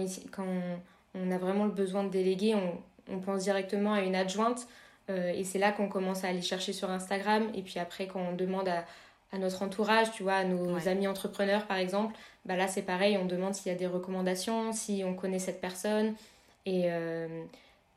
on, 1.14 1.30
a 1.30 1.38
vraiment 1.38 1.66
le 1.66 1.70
besoin 1.70 2.02
de 2.02 2.08
déléguer, 2.08 2.54
on, 2.54 2.80
on 3.12 3.18
pense 3.20 3.44
directement 3.44 3.92
à 3.92 4.00
une 4.00 4.16
adjointe. 4.16 4.66
Euh, 5.10 5.32
et 5.34 5.44
c'est 5.44 5.58
là 5.58 5.72
qu'on 5.72 5.88
commence 5.88 6.24
à 6.24 6.28
aller 6.28 6.42
chercher 6.42 6.72
sur 6.72 6.90
Instagram. 6.90 7.50
Et 7.54 7.62
puis 7.62 7.78
après, 7.78 8.06
quand 8.06 8.20
on 8.20 8.34
demande 8.34 8.68
à, 8.68 8.84
à 9.32 9.38
notre 9.38 9.62
entourage, 9.62 10.10
tu 10.12 10.22
vois, 10.22 10.34
à 10.34 10.44
nos 10.44 10.88
amis 10.88 11.06
entrepreneurs 11.06 11.66
par 11.66 11.76
exemple, 11.76 12.16
bah 12.44 12.56
là 12.56 12.68
c'est 12.68 12.82
pareil, 12.82 13.18
on 13.18 13.26
demande 13.26 13.54
s'il 13.54 13.70
y 13.70 13.74
a 13.74 13.78
des 13.78 13.86
recommandations, 13.86 14.72
si 14.72 15.02
on 15.04 15.14
connaît 15.14 15.38
cette 15.38 15.60
personne. 15.60 16.14
Et, 16.66 16.84
euh, 16.86 17.44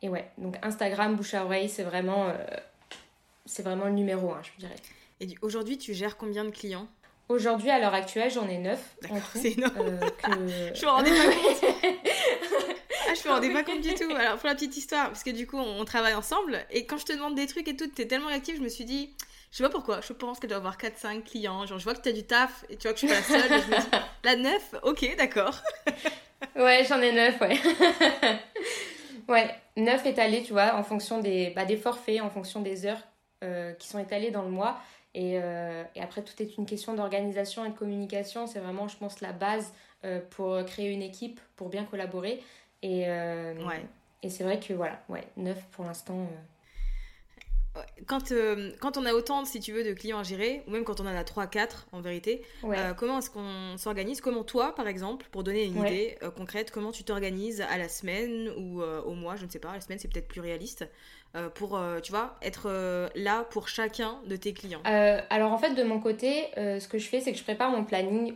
et 0.02 0.10
ouais, 0.10 0.30
donc 0.38 0.58
Instagram, 0.62 1.16
bouche 1.16 1.34
à 1.34 1.46
oreille, 1.46 1.70
c'est 1.70 1.84
vraiment, 1.84 2.34
c'est 3.46 3.64
vraiment 3.64 3.86
le 3.86 3.94
numéro 3.94 4.32
un, 4.32 4.42
je 4.44 4.52
dirais. 4.60 4.76
Et 5.20 5.28
aujourd'hui, 5.42 5.78
tu 5.78 5.94
gères 5.94 6.18
combien 6.18 6.44
de 6.44 6.50
clients? 6.50 6.88
Aujourd'hui, 7.30 7.70
à 7.70 7.80
l'heure 7.80 7.94
actuelle, 7.94 8.30
j'en 8.30 8.48
ai 8.50 8.58
9 8.58 8.96
en 9.10 9.16
tout. 9.16 9.22
C'est 9.34 9.54
énorme. 9.54 9.74
Euh, 9.80 10.00
je 10.76 10.86
me 10.86 10.90
rendais 10.90 11.10
pas 11.10 11.26
compte. 11.34 11.96
Ah, 13.14 13.22
je 13.24 13.28
me 13.28 13.34
rendais 13.34 13.54
pas 13.54 13.64
compte 13.64 13.82
du 13.82 13.94
tout. 13.94 14.12
Alors, 14.16 14.38
pour 14.38 14.48
la 14.48 14.56
petite 14.56 14.76
histoire, 14.78 15.08
parce 15.08 15.24
que 15.24 15.30
du 15.30 15.48
coup, 15.48 15.58
on 15.58 15.86
travaille 15.86 16.14
ensemble, 16.14 16.66
et 16.72 16.86
quand 16.86 16.98
je 16.98 17.06
te 17.06 17.14
demande 17.14 17.36
des 17.36 17.48
trucs 17.48 17.68
et 17.68 17.76
tout, 17.76 17.88
t'es 17.88 18.08
tellement 18.08 18.28
réactive, 18.28 18.58
je 18.58 18.62
me 18.62 18.70
suis 18.70 18.86
dit, 18.86 19.14
je 19.52 19.58
sais 19.58 19.64
pas 19.64 19.70
pourquoi, 19.70 20.02
je 20.02 20.14
pense 20.14 20.40
qu'elle 20.40 20.50
doit 20.50 20.58
avoir 20.58 20.78
4-5 20.78 21.24
clients. 21.24 21.66
Genre, 21.66 21.78
je 21.78 21.84
vois 21.84 21.94
que 21.94 22.02
t'as 22.02 22.12
du 22.12 22.24
taf, 22.24 22.66
et 22.70 22.76
tu 22.76 22.88
vois 22.88 22.94
que 22.94 23.00
je 23.00 23.08
suis 23.08 23.16
pas 23.16 23.22
la 23.22 23.24
seule, 23.24 23.52
et 23.52 23.62
je 23.62 23.68
me 23.70 23.80
dis, 23.80 23.88
la 24.24 24.36
9, 24.36 24.76
ok, 24.84 25.16
d'accord. 25.18 25.62
ouais, 26.56 26.84
j'en 26.90 27.00
ai 27.02 27.12
9, 27.12 27.42
ouais. 27.42 27.60
ouais, 29.28 29.56
9 29.78 30.06
étalés, 30.06 30.44
tu 30.44 30.54
vois, 30.54 30.76
en 30.76 30.84
fonction 30.84 31.20
des, 31.20 31.52
bah, 31.56 31.66
des 31.66 31.78
forfaits, 31.78 32.22
en 32.22 32.30
fonction 32.30 32.62
des 32.62 32.86
heures 32.86 33.02
euh, 33.44 33.74
qui 33.74 33.88
sont 33.88 34.00
étalées 34.00 34.32
dans 34.32 34.44
le 34.44 34.50
mois. 34.50 34.80
Euh, 35.16 35.84
et, 35.96 36.02
après, 36.02 36.24
tout 36.24 36.42
est 36.42 36.58
une 36.58 36.66
question 36.66 36.94
d'organisation 36.94 37.66
et 37.66 37.70
de 37.70 37.78
communication. 37.78 38.48
C'est 38.48 38.60
vraiment, 38.60 38.88
je 38.88 38.98
pense, 38.98 39.22
la 39.22 39.32
base 39.32 39.74
euh, 40.06 40.20
pour 40.32 40.64
créer 40.66 40.92
une 40.92 41.02
équipe, 41.02 41.40
pour 41.56 41.70
bien 41.70 41.84
collaborer. 41.84 42.42
Et, 42.84 43.06
euh, 43.08 43.54
et 44.22 44.30
c'est 44.30 44.44
vrai 44.44 44.60
que 44.60 44.74
voilà, 44.74 45.02
ouais, 45.10 45.24
neuf 45.38 45.58
pour 45.72 45.86
l'instant. 45.86 46.30
Quand, 48.06 48.32
quand 48.80 48.98
on 48.98 49.06
a 49.08 49.14
autant, 49.14 49.46
si 49.46 49.60
tu 49.60 49.72
veux, 49.72 49.84
de 49.84 49.94
clients 49.94 50.20
à 50.20 50.24
gérer, 50.24 50.62
ou 50.68 50.72
même 50.72 50.84
quand 50.84 51.00
on 51.00 51.08
en 51.08 51.16
a 51.16 51.24
3-4 51.24 51.88
en 51.92 52.02
vérité, 52.02 52.44
comment 52.98 53.18
est-ce 53.18 53.32
qu'on 53.32 53.78
s'organise? 53.78 54.22
Comment 54.22 54.44
toi, 54.44 54.76
par 54.76 54.88
exemple, 54.88 55.26
pour 55.32 55.44
donner 55.44 55.66
une 55.66 55.80
idée 55.80 56.20
concrète, 56.38 56.70
comment 56.70 56.92
tu 56.92 57.04
t'organises 57.04 57.62
à 57.62 57.80
la 57.80 57.90
semaine 57.90 58.52
ou 58.58 58.84
au 58.84 59.16
mois 59.16 59.38
Je 59.38 59.46
ne 59.46 59.50
sais 59.50 59.58
pas, 59.58 59.74
la 59.74 59.82
semaine 59.82 59.98
c'est 59.98 60.08
peut-être 60.08 60.28
plus 60.28 60.42
réaliste. 60.42 60.86
Euh, 61.36 61.50
pour, 61.50 61.76
euh, 61.76 62.00
tu 62.00 62.12
vois, 62.12 62.36
être 62.44 62.68
euh, 62.68 63.10
là 63.16 63.44
pour 63.50 63.68
chacun 63.68 64.20
de 64.28 64.36
tes 64.36 64.54
clients? 64.54 64.82
Alors 64.86 65.52
en 65.52 65.58
fait, 65.58 65.74
de 65.74 65.82
mon 65.82 66.00
côté, 66.00 66.46
ce 66.56 66.88
que 66.88 67.00
je 67.00 67.08
fais, 67.08 67.22
c'est 67.22 67.32
que 67.32 67.38
je 67.40 67.44
prépare 67.44 67.72
mon 67.72 67.84
planning 67.84 68.36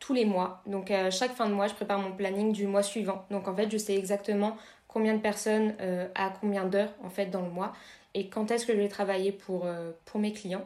tous 0.00 0.14
les 0.14 0.24
mois. 0.24 0.62
Donc 0.66 0.92
chaque 1.10 1.32
fin 1.32 1.48
de 1.48 1.54
mois, 1.54 1.68
je 1.68 1.74
prépare 1.74 1.98
mon 1.98 2.12
planning 2.12 2.52
du 2.52 2.66
mois 2.66 2.82
suivant. 2.82 3.24
Donc 3.30 3.46
en 3.46 3.54
fait, 3.54 3.70
je 3.70 3.76
sais 3.76 3.94
exactement 3.94 4.56
combien 4.88 5.14
de 5.14 5.20
personnes 5.20 5.74
à 6.14 6.32
combien 6.40 6.64
d'heures 6.64 6.92
en 7.04 7.10
fait 7.10 7.26
dans 7.26 7.42
le 7.42 7.50
mois 7.50 7.72
et 8.14 8.28
quand 8.28 8.50
est-ce 8.50 8.66
que 8.66 8.72
je 8.72 8.78
vais 8.78 8.88
travailler 8.88 9.30
pour, 9.30 9.68
pour 10.06 10.20
mes 10.20 10.32
clients. 10.32 10.64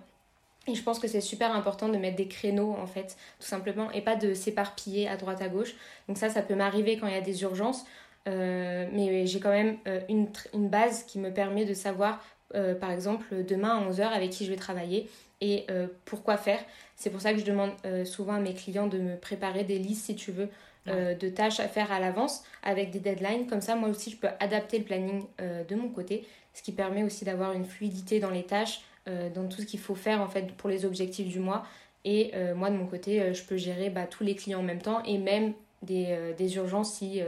Et 0.67 0.75
je 0.75 0.83
pense 0.83 0.99
que 0.99 1.09
c'est 1.09 1.21
super 1.21 1.55
important 1.55 1.89
de 1.89 1.99
mettre 1.99 2.17
des 2.17 2.29
créneaux 2.29 2.75
en 2.81 2.87
fait, 2.87 3.17
tout 3.39 3.47
simplement, 3.47 3.91
et 3.91 4.01
pas 4.01 4.17
de 4.17 4.33
s'éparpiller 4.35 5.09
à 5.09 5.17
droite 5.17 5.43
à 5.43 5.49
gauche. 5.49 5.75
Donc 6.09 6.17
ça, 6.17 6.31
ça 6.31 6.41
peut 6.41 6.55
m'arriver 6.55 6.97
quand 6.97 7.07
il 7.07 7.15
y 7.15 7.19
a 7.19 7.21
des 7.21 7.43
urgences. 7.43 7.85
Euh, 8.27 8.89
mais 8.93 9.27
j'ai 9.27 9.41
quand 9.41 9.51
même 9.51 9.77
euh, 9.87 10.01
une, 10.09 10.69
base 10.69 11.05
qui 11.05 11.19
me 11.19 11.31
permet 11.31 11.65
de 11.65 11.75
savoir, 11.75 12.25
euh, 12.55 12.75
par 12.75 12.91
exemple, 12.91 13.45
demain 13.45 13.77
à 13.77 13.91
11h 13.91 14.03
avec 14.03 14.31
qui 14.31 14.47
je 14.47 14.51
vais 14.51 14.57
travailler 14.57 15.11
et 15.41 15.67
pourquoi 16.07 16.39
faire. 16.39 16.59
C'est 16.97 17.11
pour 17.11 17.21
ça 17.21 17.33
que 17.33 17.41
je 17.41 17.45
demande 17.45 17.73
souvent 18.05 18.35
à 18.35 18.41
mes 18.41 18.55
clients 18.55 18.87
de 18.87 18.99
me 18.99 19.17
préparer 19.17 19.65
des 19.65 19.79
listes, 19.79 20.07
si 20.07 20.15
tu 20.15 20.31
veux, 20.33 20.49
de 20.87 21.29
tâches 21.29 21.61
à 21.61 21.69
faire 21.69 21.91
à 21.93 21.99
l'avance 22.01 22.45
avec 22.63 22.91
des 22.91 23.01
deadlines. 23.01 23.47
Comme 23.47 23.61
ça, 23.61 23.75
moi 23.75 23.89
aussi, 23.89 24.11
je 24.11 24.17
peux 24.17 24.29
adapter 24.41 24.79
le 24.79 24.85
planning 24.85 25.25
de 25.39 25.75
mon 25.75 25.89
côté, 25.89 26.27
ce 26.53 26.63
qui 26.63 26.73
permet 26.73 27.03
aussi 27.03 27.25
d'avoir 27.25 27.53
une 27.53 27.65
fluidité 27.65 28.21
dans 28.21 28.31
les 28.31 28.45
tâches, 28.45 28.83
dans 29.07 29.49
tout 29.49 29.63
ce 29.63 29.67
qu'il 29.67 29.81
faut 29.81 29.97
faire 29.97 30.21
en 30.21 30.29
fait 30.29 30.53
pour 30.53 30.71
les 30.71 30.85
objectifs 30.85 31.29
du 31.29 31.41
mois. 31.41 31.67
Et 32.05 32.33
moi, 32.55 32.71
de 32.71 32.77
mon 32.77 32.87
côté, 32.87 33.35
je 33.35 33.43
peux 33.43 33.57
gérer 33.57 33.91
bah, 33.91 34.07
tous 34.07 34.23
les 34.23 34.37
clients 34.37 34.61
en 34.61 34.63
même 34.63 34.81
temps 34.83 35.03
et 35.03 35.19
même 35.19 35.53
des, 35.83 36.35
des 36.39 36.57
urgences 36.57 36.95
si 36.95 37.23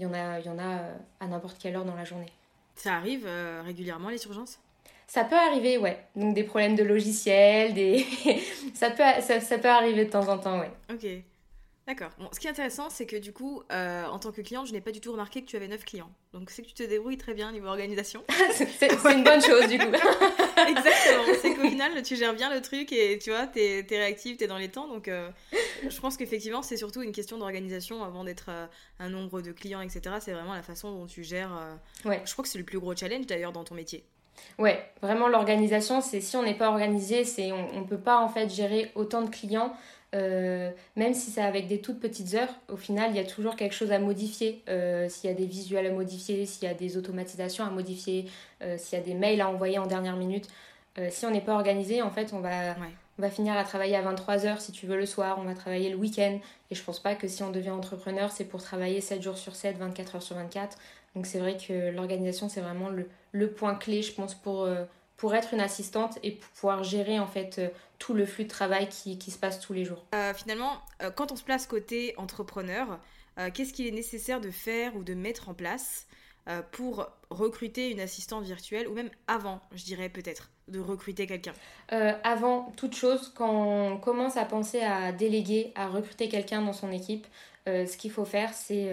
il 0.00 0.04
y 0.04 0.06
en 0.06 0.14
a, 0.14 0.40
il 0.40 0.46
y 0.46 0.48
en 0.48 0.58
a 0.58 0.78
euh, 0.78 0.94
à 1.20 1.26
n'importe 1.26 1.58
quelle 1.58 1.76
heure 1.76 1.84
dans 1.84 1.94
la 1.94 2.04
journée. 2.04 2.32
Ça 2.74 2.94
arrive 2.94 3.26
euh, 3.26 3.60
régulièrement 3.62 4.08
les 4.08 4.24
urgences? 4.24 4.58
Ça 5.10 5.24
peut 5.24 5.36
arriver, 5.36 5.76
ouais. 5.76 5.98
Donc 6.14 6.36
des 6.36 6.44
problèmes 6.44 6.76
de 6.76 6.84
logiciel, 6.84 7.74
des... 7.74 8.06
ça, 8.74 8.90
peut, 8.90 9.02
ça, 9.20 9.40
ça, 9.40 9.58
peut 9.58 9.68
arriver 9.68 10.04
de 10.04 10.10
temps 10.10 10.28
en 10.28 10.38
temps, 10.38 10.60
ouais. 10.60 10.70
Ok. 10.88 11.04
D'accord. 11.88 12.10
Bon, 12.20 12.28
ce 12.32 12.38
qui 12.38 12.46
est 12.46 12.50
intéressant, 12.50 12.90
c'est 12.90 13.06
que 13.06 13.16
du 13.16 13.32
coup, 13.32 13.64
euh, 13.72 14.04
en 14.04 14.20
tant 14.20 14.30
que 14.30 14.40
cliente, 14.40 14.68
je 14.68 14.72
n'ai 14.72 14.80
pas 14.80 14.92
du 14.92 15.00
tout 15.00 15.10
remarqué 15.10 15.42
que 15.42 15.46
tu 15.46 15.56
avais 15.56 15.66
9 15.66 15.84
clients. 15.84 16.12
Donc 16.32 16.50
c'est 16.50 16.62
que 16.62 16.68
tu 16.68 16.74
te 16.74 16.84
débrouilles 16.84 17.16
très 17.16 17.34
bien 17.34 17.50
niveau 17.50 17.66
organisation. 17.66 18.22
c'est 18.52 18.92
une 19.12 19.24
bonne 19.24 19.42
chose 19.42 19.66
du 19.66 19.78
coup. 19.78 19.86
Exactement. 20.68 21.24
C'est 21.42 21.56
qu'au 21.56 21.68
final, 21.68 22.00
tu 22.04 22.14
gères 22.14 22.34
bien 22.34 22.54
le 22.54 22.62
truc 22.62 22.92
et 22.92 23.18
tu 23.18 23.30
vois, 23.30 23.48
tu 23.48 23.58
es, 23.58 23.84
réactive, 23.90 24.36
tu 24.36 24.44
es 24.44 24.46
dans 24.46 24.58
les 24.58 24.68
temps. 24.68 24.86
Donc 24.86 25.08
euh, 25.08 25.28
je 25.88 26.00
pense 26.00 26.16
qu'effectivement, 26.16 26.62
c'est 26.62 26.76
surtout 26.76 27.02
une 27.02 27.10
question 27.10 27.36
d'organisation 27.36 28.04
avant 28.04 28.22
d'être 28.22 28.46
euh, 28.50 28.66
un 29.00 29.08
nombre 29.08 29.42
de 29.42 29.50
clients, 29.50 29.80
etc. 29.80 30.18
C'est 30.20 30.32
vraiment 30.32 30.54
la 30.54 30.62
façon 30.62 30.92
dont 30.92 31.06
tu 31.06 31.24
gères. 31.24 31.50
ouais. 32.04 32.22
Je 32.24 32.32
crois 32.32 32.44
que 32.44 32.48
c'est 32.48 32.58
le 32.58 32.64
plus 32.64 32.78
gros 32.78 32.94
challenge 32.94 33.26
d'ailleurs 33.26 33.50
dans 33.50 33.64
ton 33.64 33.74
métier. 33.74 34.04
Ouais, 34.58 34.84
vraiment 35.02 35.28
l'organisation, 35.28 36.00
c'est 36.00 36.20
si 36.20 36.36
on 36.36 36.42
n'est 36.42 36.54
pas 36.54 36.68
organisé, 36.68 37.24
c'est 37.24 37.52
on 37.52 37.80
ne 37.80 37.86
peut 37.86 37.98
pas 37.98 38.18
en 38.18 38.28
fait 38.28 38.48
gérer 38.48 38.90
autant 38.94 39.22
de 39.22 39.30
clients 39.30 39.72
euh, 40.14 40.70
même 40.96 41.14
si 41.14 41.30
c'est 41.30 41.42
avec 41.42 41.68
des 41.68 41.80
toutes 41.80 42.00
petites 42.00 42.34
heures, 42.34 42.48
au 42.68 42.76
final, 42.76 43.10
il 43.10 43.16
y 43.16 43.20
a 43.20 43.24
toujours 43.24 43.56
quelque 43.56 43.74
chose 43.74 43.92
à 43.92 43.98
modifier. 43.98 44.62
Euh, 44.68 45.08
s'il 45.08 45.30
y 45.30 45.32
a 45.32 45.36
des 45.36 45.46
visuels 45.46 45.86
à 45.86 45.92
modifier, 45.92 46.46
s'il 46.46 46.64
y 46.64 46.70
a 46.70 46.74
des 46.74 46.96
automatisations 46.96 47.64
à 47.64 47.70
modifier, 47.70 48.26
euh, 48.62 48.76
s'il 48.78 48.98
y 48.98 49.02
a 49.02 49.04
des 49.04 49.14
mails 49.14 49.40
à 49.40 49.48
envoyer 49.48 49.78
en 49.78 49.86
dernière 49.86 50.16
minute. 50.16 50.48
si 51.10 51.24
on 51.24 51.30
n'est 51.30 51.40
pas 51.40 51.54
organisé, 51.54 52.02
en 52.02 52.10
fait, 52.10 52.32
on 52.34 52.40
va, 52.40 52.76
on 53.18 53.22
va 53.22 53.30
finir 53.30 53.56
à 53.56 53.64
travailler 53.64 53.96
à 53.96 54.02
23h 54.02 54.60
si 54.60 54.72
tu 54.72 54.86
veux 54.86 54.98
le 54.98 55.06
soir, 55.06 55.38
on 55.40 55.44
va 55.44 55.54
travailler 55.54 55.88
le 55.88 55.96
week-end. 55.96 56.38
Et 56.70 56.74
je 56.74 56.82
pense 56.82 57.00
pas 57.00 57.14
que 57.14 57.26
si 57.28 57.42
on 57.42 57.50
devient 57.50 57.70
entrepreneur, 57.70 58.30
c'est 58.30 58.44
pour 58.44 58.62
travailler 58.62 59.00
7 59.00 59.22
jours 59.22 59.38
sur 59.38 59.54
7, 59.54 59.78
24 59.78 60.16
heures 60.16 60.22
sur 60.22 60.36
24. 60.36 60.76
Donc 61.14 61.26
c'est 61.26 61.38
vrai 61.38 61.56
que 61.56 61.90
l'organisation, 61.90 62.48
c'est 62.48 62.60
vraiment 62.60 62.88
le, 62.88 63.08
le, 63.32 63.50
point 63.50 63.74
clé, 63.74 64.02
je 64.02 64.12
pense, 64.12 64.34
pour 64.34 64.68
pour 65.20 65.34
être 65.34 65.52
une 65.52 65.60
assistante 65.60 66.18
et 66.22 66.30
pour 66.30 66.48
pouvoir 66.48 66.82
gérer 66.82 67.18
en 67.18 67.26
fait 67.26 67.58
euh, 67.58 67.68
tout 67.98 68.14
le 68.14 68.24
flux 68.24 68.44
de 68.44 68.48
travail 68.48 68.88
qui, 68.88 69.18
qui 69.18 69.30
se 69.30 69.38
passe 69.38 69.60
tous 69.60 69.74
les 69.74 69.84
jours. 69.84 70.02
Euh, 70.14 70.32
finalement, 70.32 70.80
euh, 71.02 71.10
quand 71.10 71.30
on 71.30 71.36
se 71.36 71.44
place 71.44 71.66
côté 71.66 72.14
entrepreneur, 72.16 72.98
qu'est-ce 73.54 73.72
qu'il 73.72 73.86
est 73.86 73.92
nécessaire 73.92 74.40
de 74.40 74.50
faire 74.50 74.94
ou 74.96 75.02
de 75.02 75.14
mettre 75.14 75.48
en 75.48 75.54
place 75.54 76.06
pour 76.72 77.08
recruter 77.30 77.90
une 77.90 78.00
assistante 78.00 78.44
virtuelle 78.44 78.86
ou 78.86 78.92
même 78.92 79.08
avant, 79.28 79.62
je 79.72 79.82
dirais 79.82 80.10
peut-être, 80.10 80.50
de 80.68 80.78
recruter 80.78 81.26
quelqu'un? 81.26 81.54
Avant 81.88 82.70
toute 82.76 82.94
chose, 82.94 83.32
quand 83.34 83.50
on 83.50 83.96
commence 83.96 84.36
à 84.36 84.44
penser 84.44 84.82
à 84.82 85.12
déléguer, 85.12 85.72
à 85.74 85.88
recruter 85.88 86.28
quelqu'un 86.28 86.60
dans 86.60 86.74
son 86.74 86.92
équipe, 86.92 87.26
ce 87.66 87.96
qu'il 87.96 88.10
faut 88.10 88.26
faire, 88.26 88.52
c'est 88.52 88.92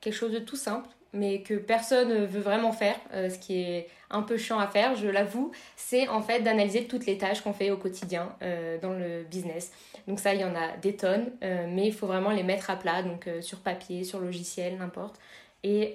quelque 0.00 0.16
chose 0.16 0.32
de 0.32 0.40
tout 0.40 0.56
simple 0.56 0.88
mais 1.12 1.40
que 1.40 1.54
personne 1.54 2.24
veut 2.26 2.40
vraiment 2.40 2.72
faire, 2.72 2.96
euh, 3.12 3.30
ce 3.30 3.38
qui 3.38 3.60
est 3.60 3.88
un 4.10 4.22
peu 4.22 4.36
chiant 4.36 4.58
à 4.58 4.66
faire, 4.66 4.94
je 4.94 5.08
l'avoue, 5.08 5.50
c'est 5.76 6.08
en 6.08 6.22
fait 6.22 6.40
d'analyser 6.40 6.86
toutes 6.86 7.06
les 7.06 7.18
tâches 7.18 7.40
qu'on 7.40 7.52
fait 7.52 7.70
au 7.70 7.76
quotidien 7.76 8.34
euh, 8.42 8.78
dans 8.78 8.92
le 8.92 9.24
business. 9.24 9.72
Donc 10.06 10.20
ça, 10.20 10.34
il 10.34 10.40
y 10.40 10.44
en 10.44 10.54
a 10.54 10.76
des 10.76 10.94
tonnes, 10.94 11.32
euh, 11.42 11.66
mais 11.68 11.86
il 11.86 11.92
faut 11.92 12.06
vraiment 12.06 12.30
les 12.30 12.42
mettre 12.42 12.70
à 12.70 12.76
plat, 12.76 13.02
donc 13.02 13.28
sur 13.40 13.58
papier, 13.58 14.04
sur 14.04 14.20
logiciel, 14.20 14.76
n'importe, 14.78 15.16
et, 15.64 15.94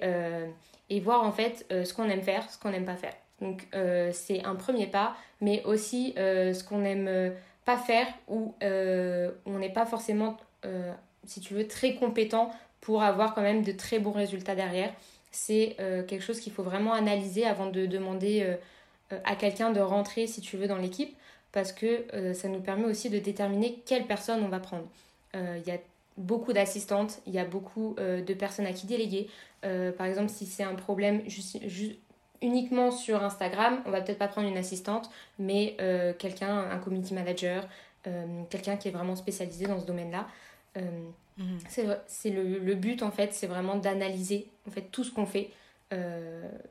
et 0.90 1.00
voir 1.00 1.24
en 1.24 1.32
fait 1.32 1.64
ce 1.70 1.94
qu'on 1.94 2.04
aime 2.10 2.20
faire, 2.20 2.50
ce 2.50 2.58
qu'on 2.58 2.70
n'aime 2.70 2.84
pas 2.84 2.96
faire. 2.96 3.14
Donc 3.40 3.66
c'est 4.12 4.44
un 4.44 4.54
premier 4.54 4.86
pas, 4.86 5.16
mais 5.40 5.62
aussi 5.64 6.12
ce 6.16 6.62
qu'on 6.62 6.78
n'aime 6.78 7.32
pas 7.64 7.78
faire 7.78 8.06
ou 8.28 8.54
on 8.60 9.58
n'est 9.58 9.72
pas 9.72 9.86
forcément, 9.86 10.36
si 11.24 11.40
tu 11.40 11.54
veux, 11.54 11.66
très 11.66 11.94
compétent 11.94 12.50
pour 12.82 13.02
avoir 13.02 13.34
quand 13.34 13.40
même 13.40 13.62
de 13.62 13.72
très 13.72 13.98
bons 13.98 14.12
résultats 14.12 14.54
derrière. 14.54 14.92
C'est 15.30 15.76
quelque 15.78 16.20
chose 16.20 16.40
qu'il 16.40 16.52
faut 16.52 16.62
vraiment 16.62 16.92
analyser 16.92 17.46
avant 17.46 17.70
de 17.70 17.86
demander 17.86 18.56
à 19.24 19.34
quelqu'un 19.34 19.70
de 19.70 19.80
rentrer, 19.80 20.26
si 20.26 20.42
tu 20.42 20.58
veux, 20.58 20.66
dans 20.66 20.76
l'équipe, 20.76 21.16
parce 21.52 21.72
que 21.72 22.04
ça 22.34 22.48
nous 22.48 22.60
permet 22.60 22.84
aussi 22.84 23.08
de 23.08 23.18
déterminer 23.18 23.80
quelle 23.86 24.06
personne 24.06 24.42
on 24.44 24.48
va 24.48 24.60
prendre. 24.60 24.84
Il 25.32 25.62
y 25.66 25.70
a 25.70 25.78
beaucoup 26.16 26.52
d'assistantes, 26.52 27.20
il 27.26 27.32
y 27.32 27.38
a 27.38 27.44
beaucoup 27.44 27.96
euh, 27.98 28.22
de 28.22 28.34
personnes 28.34 28.66
à 28.66 28.72
qui 28.72 28.86
déléguer. 28.86 29.28
Euh, 29.64 29.92
par 29.92 30.06
exemple, 30.06 30.28
si 30.28 30.46
c'est 30.46 30.62
un 30.62 30.74
problème 30.74 31.22
uniquement 32.40 32.90
sur 32.90 33.22
Instagram, 33.22 33.80
on 33.86 33.90
va 33.90 34.00
peut-être 34.00 34.18
pas 34.18 34.28
prendre 34.28 34.48
une 34.48 34.56
assistante, 34.56 35.10
mais 35.38 35.76
euh, 35.80 36.12
quelqu'un, 36.12 36.70
un 36.70 36.78
community 36.78 37.14
manager, 37.14 37.66
quelqu'un 38.50 38.76
qui 38.76 38.88
est 38.88 38.90
vraiment 38.90 39.14
spécialisé 39.14 39.66
dans 39.66 39.78
ce 39.78 39.86
domaine-là. 39.86 40.26
Mhm. 40.76 41.58
C'est 41.66 42.30
le, 42.30 42.58
le, 42.58 42.74
but 42.74 43.02
en 43.02 43.10
fait, 43.10 43.32
c'est 43.32 43.46
vraiment 43.46 43.76
d'analyser 43.76 44.48
en 44.68 44.70
fait 44.70 44.82
tout 44.92 45.04
ce 45.04 45.10
qu'on 45.10 45.26
fait. 45.26 45.50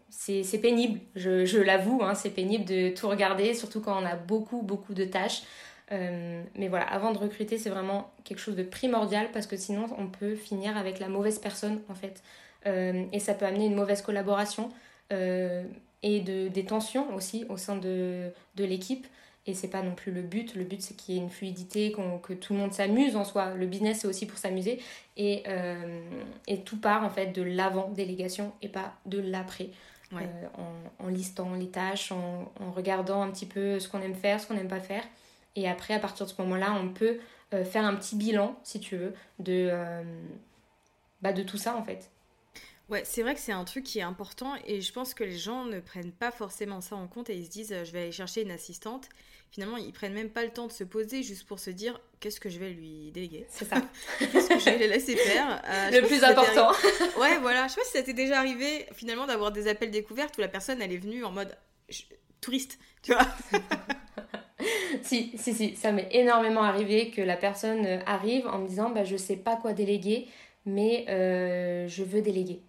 c'est 0.09 0.61
pénible, 0.61 0.99
je, 1.15 1.45
je 1.45 1.59
l'avoue, 1.59 2.01
hein, 2.03 2.15
c'est 2.15 2.29
pénible 2.29 2.65
de 2.65 2.89
tout 2.89 3.07
regarder, 3.07 3.53
surtout 3.53 3.81
quand 3.81 4.01
on 4.01 4.05
a 4.05 4.15
beaucoup, 4.15 4.61
beaucoup 4.61 4.93
de 4.93 5.05
tâches. 5.05 5.43
Euh, 5.91 6.43
mais 6.55 6.67
voilà, 6.67 6.85
avant 6.85 7.11
de 7.11 7.17
recruter, 7.17 7.57
c'est 7.57 7.69
vraiment 7.69 8.11
quelque 8.23 8.39
chose 8.39 8.55
de 8.55 8.63
primordial 8.63 9.29
parce 9.33 9.47
que 9.47 9.57
sinon, 9.57 9.87
on 9.97 10.07
peut 10.07 10.35
finir 10.35 10.77
avec 10.77 10.99
la 10.99 11.09
mauvaise 11.09 11.39
personne 11.39 11.81
en 11.89 11.95
fait. 11.95 12.23
Euh, 12.65 13.05
et 13.11 13.19
ça 13.19 13.33
peut 13.33 13.45
amener 13.45 13.65
une 13.65 13.75
mauvaise 13.75 14.01
collaboration 14.01 14.69
euh, 15.11 15.63
et 16.03 16.21
de, 16.21 16.47
des 16.47 16.63
tensions 16.63 17.13
aussi 17.15 17.45
au 17.49 17.57
sein 17.57 17.75
de, 17.75 18.29
de 18.55 18.63
l'équipe. 18.63 19.07
Et 19.47 19.53
c'est 19.53 19.69
pas 19.69 19.81
non 19.81 19.95
plus 19.95 20.11
le 20.11 20.21
but. 20.21 20.55
Le 20.55 20.63
but, 20.63 20.81
c'est 20.81 20.95
qu'il 20.95 21.15
y 21.15 21.17
ait 21.17 21.21
une 21.21 21.29
fluidité, 21.29 21.95
que 22.23 22.33
tout 22.33 22.53
le 22.53 22.59
monde 22.59 22.73
s'amuse 22.73 23.15
en 23.15 23.23
soi. 23.23 23.53
Le 23.55 23.65
business, 23.65 24.01
c'est 24.01 24.07
aussi 24.07 24.25
pour 24.27 24.37
s'amuser. 24.37 24.79
Et, 25.17 25.43
et 26.47 26.61
tout 26.61 26.79
part 26.79 27.03
en 27.03 27.09
fait 27.09 27.27
de 27.27 27.41
l'avant-délégation 27.41 28.53
et 28.61 28.69
pas 28.69 28.93
de 29.07 29.19
l'après. 29.19 29.69
en, 30.13 31.05
en, 31.05 31.07
listant 31.07 31.53
les 31.55 31.69
tâches, 31.69 32.11
en, 32.11 32.51
en 32.59 32.71
regardant 32.71 33.21
un 33.23 33.31
petit 33.31 33.45
peu 33.47 33.79
ce 33.79 33.87
qu'on 33.87 34.01
aime 34.01 34.13
faire, 34.13 34.39
ce 34.39 34.45
qu'on 34.45 34.53
n'aime 34.53 34.67
pas 34.67 34.79
faire. 34.79 35.03
Et 35.55 35.67
après, 35.69 35.93
à 35.93 35.99
partir 35.99 36.25
de 36.25 36.31
ce 36.31 36.41
moment-là, 36.41 36.73
on 36.79 36.89
peut 36.89 37.19
euh, 37.53 37.65
faire 37.65 37.85
un 37.85 37.95
petit 37.95 38.15
bilan, 38.15 38.57
si 38.63 38.79
tu 38.79 38.95
veux, 38.97 39.13
de, 39.39 39.69
euh, 39.71 40.03
bah, 41.21 41.33
de 41.33 41.43
tout 41.43 41.57
ça 41.57 41.75
en 41.75 41.83
fait. 41.83 42.10
Ouais, 42.91 43.03
c'est 43.05 43.21
vrai 43.21 43.33
que 43.33 43.39
c'est 43.39 43.53
un 43.53 43.63
truc 43.63 43.85
qui 43.85 43.99
est 43.99 44.03
important 44.03 44.53
et 44.67 44.81
je 44.81 44.91
pense 44.91 45.13
que 45.13 45.23
les 45.23 45.37
gens 45.37 45.63
ne 45.63 45.79
prennent 45.79 46.11
pas 46.11 46.29
forcément 46.29 46.81
ça 46.81 46.97
en 46.97 47.07
compte 47.07 47.29
et 47.29 47.35
ils 47.35 47.45
se 47.45 47.49
disent 47.49 47.71
euh, 47.71 47.85
je 47.85 47.93
vais 47.93 48.01
aller 48.01 48.11
chercher 48.11 48.41
une 48.41 48.51
assistante. 48.51 49.07
Finalement, 49.49 49.77
ils 49.77 49.93
prennent 49.93 50.13
même 50.13 50.29
pas 50.29 50.43
le 50.43 50.49
temps 50.49 50.67
de 50.67 50.73
se 50.73 50.83
poser 50.83 51.23
juste 51.23 51.47
pour 51.47 51.59
se 51.59 51.69
dire 51.69 52.01
qu'est-ce 52.19 52.41
que 52.41 52.49
je 52.49 52.59
vais 52.59 52.69
lui 52.69 53.11
déléguer? 53.11 53.45
C'est 53.49 53.63
ça. 53.63 53.77
qu'est-ce 54.19 54.49
que 54.49 54.59
je 54.59 54.65
vais 54.65 54.77
les 54.77 54.87
laisser 54.89 55.15
faire? 55.15 55.61
le 55.91 56.05
plus 56.05 56.21
important. 56.21 56.71
ouais, 57.21 57.37
voilà. 57.39 57.67
Je 57.67 57.73
sais 57.73 57.79
pas 57.79 57.85
si 57.85 57.91
ça 57.93 58.03
t'est 58.03 58.13
déjà 58.13 58.37
arrivé 58.39 58.85
finalement 58.91 59.25
d'avoir 59.25 59.53
des 59.53 59.69
appels 59.69 59.91
découvertes 59.91 60.37
où 60.37 60.41
la 60.41 60.49
personne 60.49 60.81
elle 60.81 60.91
est 60.91 60.97
venue 60.97 61.23
en 61.23 61.31
mode 61.31 61.57
touriste, 62.41 62.77
tu 63.03 63.13
vois. 63.13 63.27
si, 65.01 65.31
si, 65.37 65.53
si, 65.53 65.77
ça 65.77 65.93
m'est 65.93 66.09
énormément 66.11 66.63
arrivé 66.63 67.09
que 67.09 67.21
la 67.21 67.37
personne 67.37 67.85
euh, 67.85 67.99
arrive 68.05 68.47
en 68.47 68.59
me 68.59 68.67
disant 68.67 68.89
bah, 68.89 69.05
je 69.05 69.15
sais 69.15 69.37
pas 69.37 69.55
quoi 69.55 69.71
déléguer, 69.71 70.27
mais 70.65 71.05
euh, 71.07 71.87
je 71.87 72.03
veux 72.03 72.21
déléguer. 72.21 72.61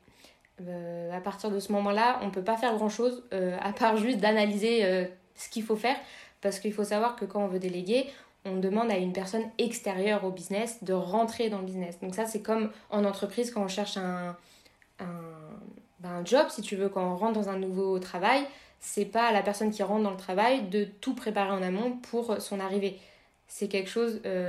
Euh, 0.69 1.17
à 1.17 1.21
partir 1.21 1.51
de 1.51 1.59
ce 1.59 1.73
moment-là, 1.73 2.19
on 2.23 2.27
ne 2.27 2.31
peut 2.31 2.45
pas 2.45 2.57
faire 2.57 2.75
grand-chose 2.75 3.25
à 3.31 3.73
part 3.73 3.97
juste 3.97 4.19
d'analyser 4.19 5.09
ce 5.35 5.49
qu'il 5.49 5.63
faut 5.63 5.77
faire, 5.77 5.97
parce 6.41 6.59
qu'il 6.59 6.73
faut 6.73 6.85
savoir 6.85 7.17
que 7.17 7.25
quand 7.25 7.45
on 7.45 7.49
veut 7.49 7.59
déléguer, 7.59 8.07
on 8.45 8.57
demande 8.57 8.91
à 8.91 8.97
une 8.97 9.13
personne 9.13 9.45
extérieure 9.59 10.25
au 10.25 10.31
business 10.31 10.83
de 10.83 10.93
rentrer 10.93 11.49
dans 11.49 11.59
le 11.59 11.65
business. 11.65 11.99
Donc 12.01 12.15
ça, 12.15 12.27
c'est 12.27 12.43
comme 12.43 12.71
en 12.91 13.05
entreprise 13.05 13.51
quand 13.51 13.63
on 13.63 13.69
cherche 13.69 13.97
un, 13.97 14.37
un, 14.99 15.07
ben, 16.01 16.23
job, 16.25 16.47
si 16.51 16.63
tu 16.63 16.77
veux, 16.77 16.89
quand 16.89 17.13
on 17.13 17.17
rentre 17.17 17.35
dans 17.35 17.49
un 17.49 17.59
nouveau 17.59 17.99
travail, 17.99 18.45
c'est 18.81 19.05
pas 19.05 19.29
à 19.29 19.33
la 19.33 19.43
personne 19.43 19.71
qui 19.71 19.83
rentre 19.83 20.03
dans 20.03 20.11
le 20.11 20.17
travail 20.17 20.69
de 20.69 20.85
tout 20.85 21.15
préparer 21.15 21.53
en 21.53 21.63
amont 21.63 21.99
pour 22.11 22.41
son 22.41 22.59
arrivée. 22.59 22.99
C'est 23.47 23.69
quelque 23.69 23.89
chose, 23.89 24.21
euh, 24.27 24.47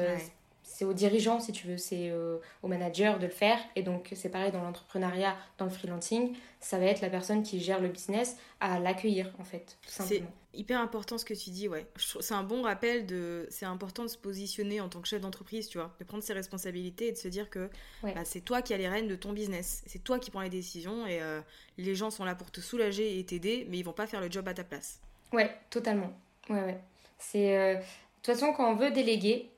c'est 0.84 0.89
aux 0.89 0.93
dirigeants 0.93 1.39
si 1.39 1.52
tu 1.52 1.67
veux, 1.67 1.78
c'est 1.78 2.10
euh, 2.10 2.38
au 2.62 2.67
manager 2.67 3.17
de 3.17 3.26
le 3.26 3.32
faire. 3.32 3.58
Et 3.76 3.84
donc 3.84 4.12
c'est 4.15 4.30
pareil 4.30 4.52
dans 4.52 4.62
l'entrepreneuriat, 4.62 5.36
dans 5.58 5.65
le 5.65 5.72
freelancing, 5.72 6.36
ça 6.60 6.78
va 6.78 6.86
être 6.86 7.02
la 7.02 7.10
personne 7.10 7.43
qui 7.43 7.60
gère 7.60 7.80
le 7.80 7.88
business 7.88 8.38
à 8.60 8.80
l'accueillir 8.80 9.32
en 9.39 9.43
fait, 9.43 9.78
tout 9.82 9.89
simplement 9.89 10.28
hyper 10.56 10.80
important 10.80 11.17
ce 11.17 11.26
que 11.26 11.34
tu 11.34 11.50
dis, 11.50 11.67
ouais. 11.67 11.88
C'est 11.98 12.36
un 12.36 12.43
bon 12.43 12.62
rappel 12.62 13.08
de. 13.08 13.48
C'est 13.50 13.65
important 13.65 14.04
de 14.04 14.08
se 14.08 14.19
positionner 14.19 14.82
en 14.82 14.88
tant 14.88 15.02
que 15.02 15.08
chef 15.08 15.19
d'entreprise, 15.19 15.67
tu 15.67 15.80
vois, 15.80 15.91
de 16.00 16.04
prendre 16.04 16.22
ses 16.22 16.34
responsabilités 16.34 17.08
et 17.08 17.12
de 17.12 17.17
se 17.17 17.28
dire 17.28 17.50
que 17.50 17.72
bah, 18.04 18.24
c'est 18.24 18.41
toi 18.41 18.62
qui 18.62 18.72
as 18.72 18.78
les 18.78 18.88
rênes 18.88 19.08
de 19.08 19.15
ton 19.15 19.34
business. 19.34 19.82
C'est 19.88 20.04
toi 20.04 20.19
qui 20.19 20.30
prends 20.30 20.41
les 20.41 20.52
décisions 20.52 21.08
et 21.08 21.24
euh, 21.24 21.41
les 21.80 21.96
gens 21.96 22.12
sont 22.12 22.24
là 22.24 22.36
pour 22.36 22.52
te 22.52 22.62
soulager 22.62 23.17
et 23.17 23.26
t'aider, 23.26 23.65
mais 23.67 23.80
ils 23.80 23.84
vont 23.84 23.93
pas 23.93 24.06
faire 24.06 24.22
le 24.22 24.30
job 24.30 24.48
à 24.48 24.54
ta 24.54 24.63
place. 24.63 25.00
Ouais, 25.32 25.50
totalement. 25.72 26.13
Ouais, 26.50 26.62
ouais. 26.62 26.80
C'est. 27.17 27.58
Euh, 27.58 27.76
de 27.76 28.28
toute 28.28 28.39
façon, 28.39 28.54
quand 28.54 28.72
on 28.72 28.76
veut 28.76 28.91
déléguer, 28.91 29.50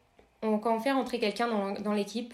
quand 0.61 0.75
on 0.75 0.79
fait 0.79 0.91
rentrer 0.91 1.19
quelqu'un 1.19 1.47
dans, 1.79 1.93
l'équipe, 1.93 2.33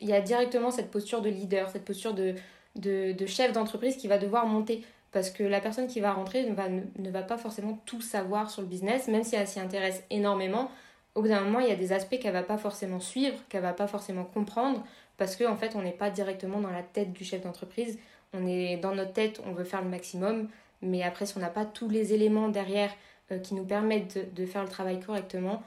il 0.00 0.08
y 0.08 0.12
a 0.12 0.20
directement 0.20 0.70
cette 0.70 0.90
posture 0.90 1.22
de 1.22 1.28
leader, 1.28 1.70
cette 1.70 1.84
posture 1.84 2.14
de, 2.14 3.26
chef 3.26 3.52
d'entreprise 3.52 3.96
qui 3.96 4.08
va 4.08 4.18
devoir 4.18 4.46
monter 4.46 4.84
parce 5.12 5.30
que 5.30 5.42
la 5.42 5.60
personne 5.60 5.88
qui 5.88 6.00
va 6.00 6.12
rentrer 6.12 6.44
ne 6.48 6.54
va, 6.54 6.68
ne, 6.70 7.10
pas 7.20 7.36
forcément 7.36 7.78
tout 7.84 8.00
savoir 8.00 8.50
sur 8.50 8.62
le 8.62 8.68
business, 8.68 9.08
même 9.08 9.24
si 9.24 9.36
elle 9.36 9.46
s'y 9.46 9.60
intéresse 9.60 10.02
énormément. 10.08 10.70
Au 11.14 11.20
bout 11.20 11.28
d'un 11.28 11.42
moment, 11.42 11.60
il 11.60 11.68
y 11.68 11.72
a 11.72 11.76
des 11.76 11.92
aspects 11.92 12.18
qu'elle 12.18 12.32
va 12.32 12.42
pas 12.42 12.56
forcément 12.56 12.98
suivre, 12.98 13.36
qu'elle 13.50 13.60
va 13.60 13.74
pas 13.74 13.86
forcément 13.86 14.24
comprendre, 14.24 14.82
parce 15.18 15.36
qu'en 15.36 15.52
en 15.52 15.56
fait, 15.56 15.76
on 15.76 15.82
n'est 15.82 15.92
pas 15.92 16.08
directement 16.08 16.60
dans 16.60 16.70
la 16.70 16.82
tête 16.82 17.12
du 17.12 17.24
chef 17.24 17.42
d'entreprise. 17.42 17.98
On 18.32 18.46
est 18.46 18.78
dans 18.78 18.94
notre 18.94 19.12
tête, 19.12 19.42
on 19.46 19.52
veut 19.52 19.64
faire 19.64 19.82
le 19.82 19.90
maximum, 19.90 20.48
mais 20.80 21.02
après, 21.02 21.26
si 21.26 21.36
on 21.36 21.40
n'a 21.40 21.50
pas 21.50 21.66
tous 21.66 21.90
les 21.90 22.14
éléments 22.14 22.48
derrière 22.48 22.90
euh, 23.30 23.38
qui 23.38 23.54
nous 23.54 23.64
permettent 23.64 24.34
de, 24.34 24.46
faire 24.46 24.62
le 24.62 24.68
travail 24.68 25.00
correctement, 25.00 25.62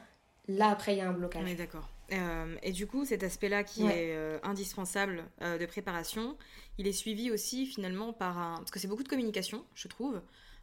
là, 0.47 0.69
après, 0.69 0.95
il 0.95 0.97
y 0.97 1.01
a 1.01 1.09
un 1.09 1.13
blocage. 1.13 1.41
On 1.43 1.47
est 1.47 1.55
d'accord. 1.55 1.89
Euh, 2.11 2.55
et 2.61 2.71
du 2.71 2.87
coup, 2.87 3.05
cet 3.05 3.23
aspect-là 3.23 3.63
qui 3.63 3.83
est 3.83 4.15
euh, 4.15 4.37
indispensable 4.43 5.25
euh, 5.41 5.57
de 5.57 5.65
préparation, 5.65 6.37
il 6.77 6.87
est 6.87 6.93
suivi 6.93 7.31
aussi 7.31 7.65
finalement 7.65 8.13
par 8.13 8.37
un... 8.37 8.57
Parce 8.57 8.71
que 8.71 8.79
c'est 8.79 8.87
beaucoup 8.87 9.03
de 9.03 9.09
communication, 9.09 9.65
je 9.73 9.87
trouve. 9.87 10.21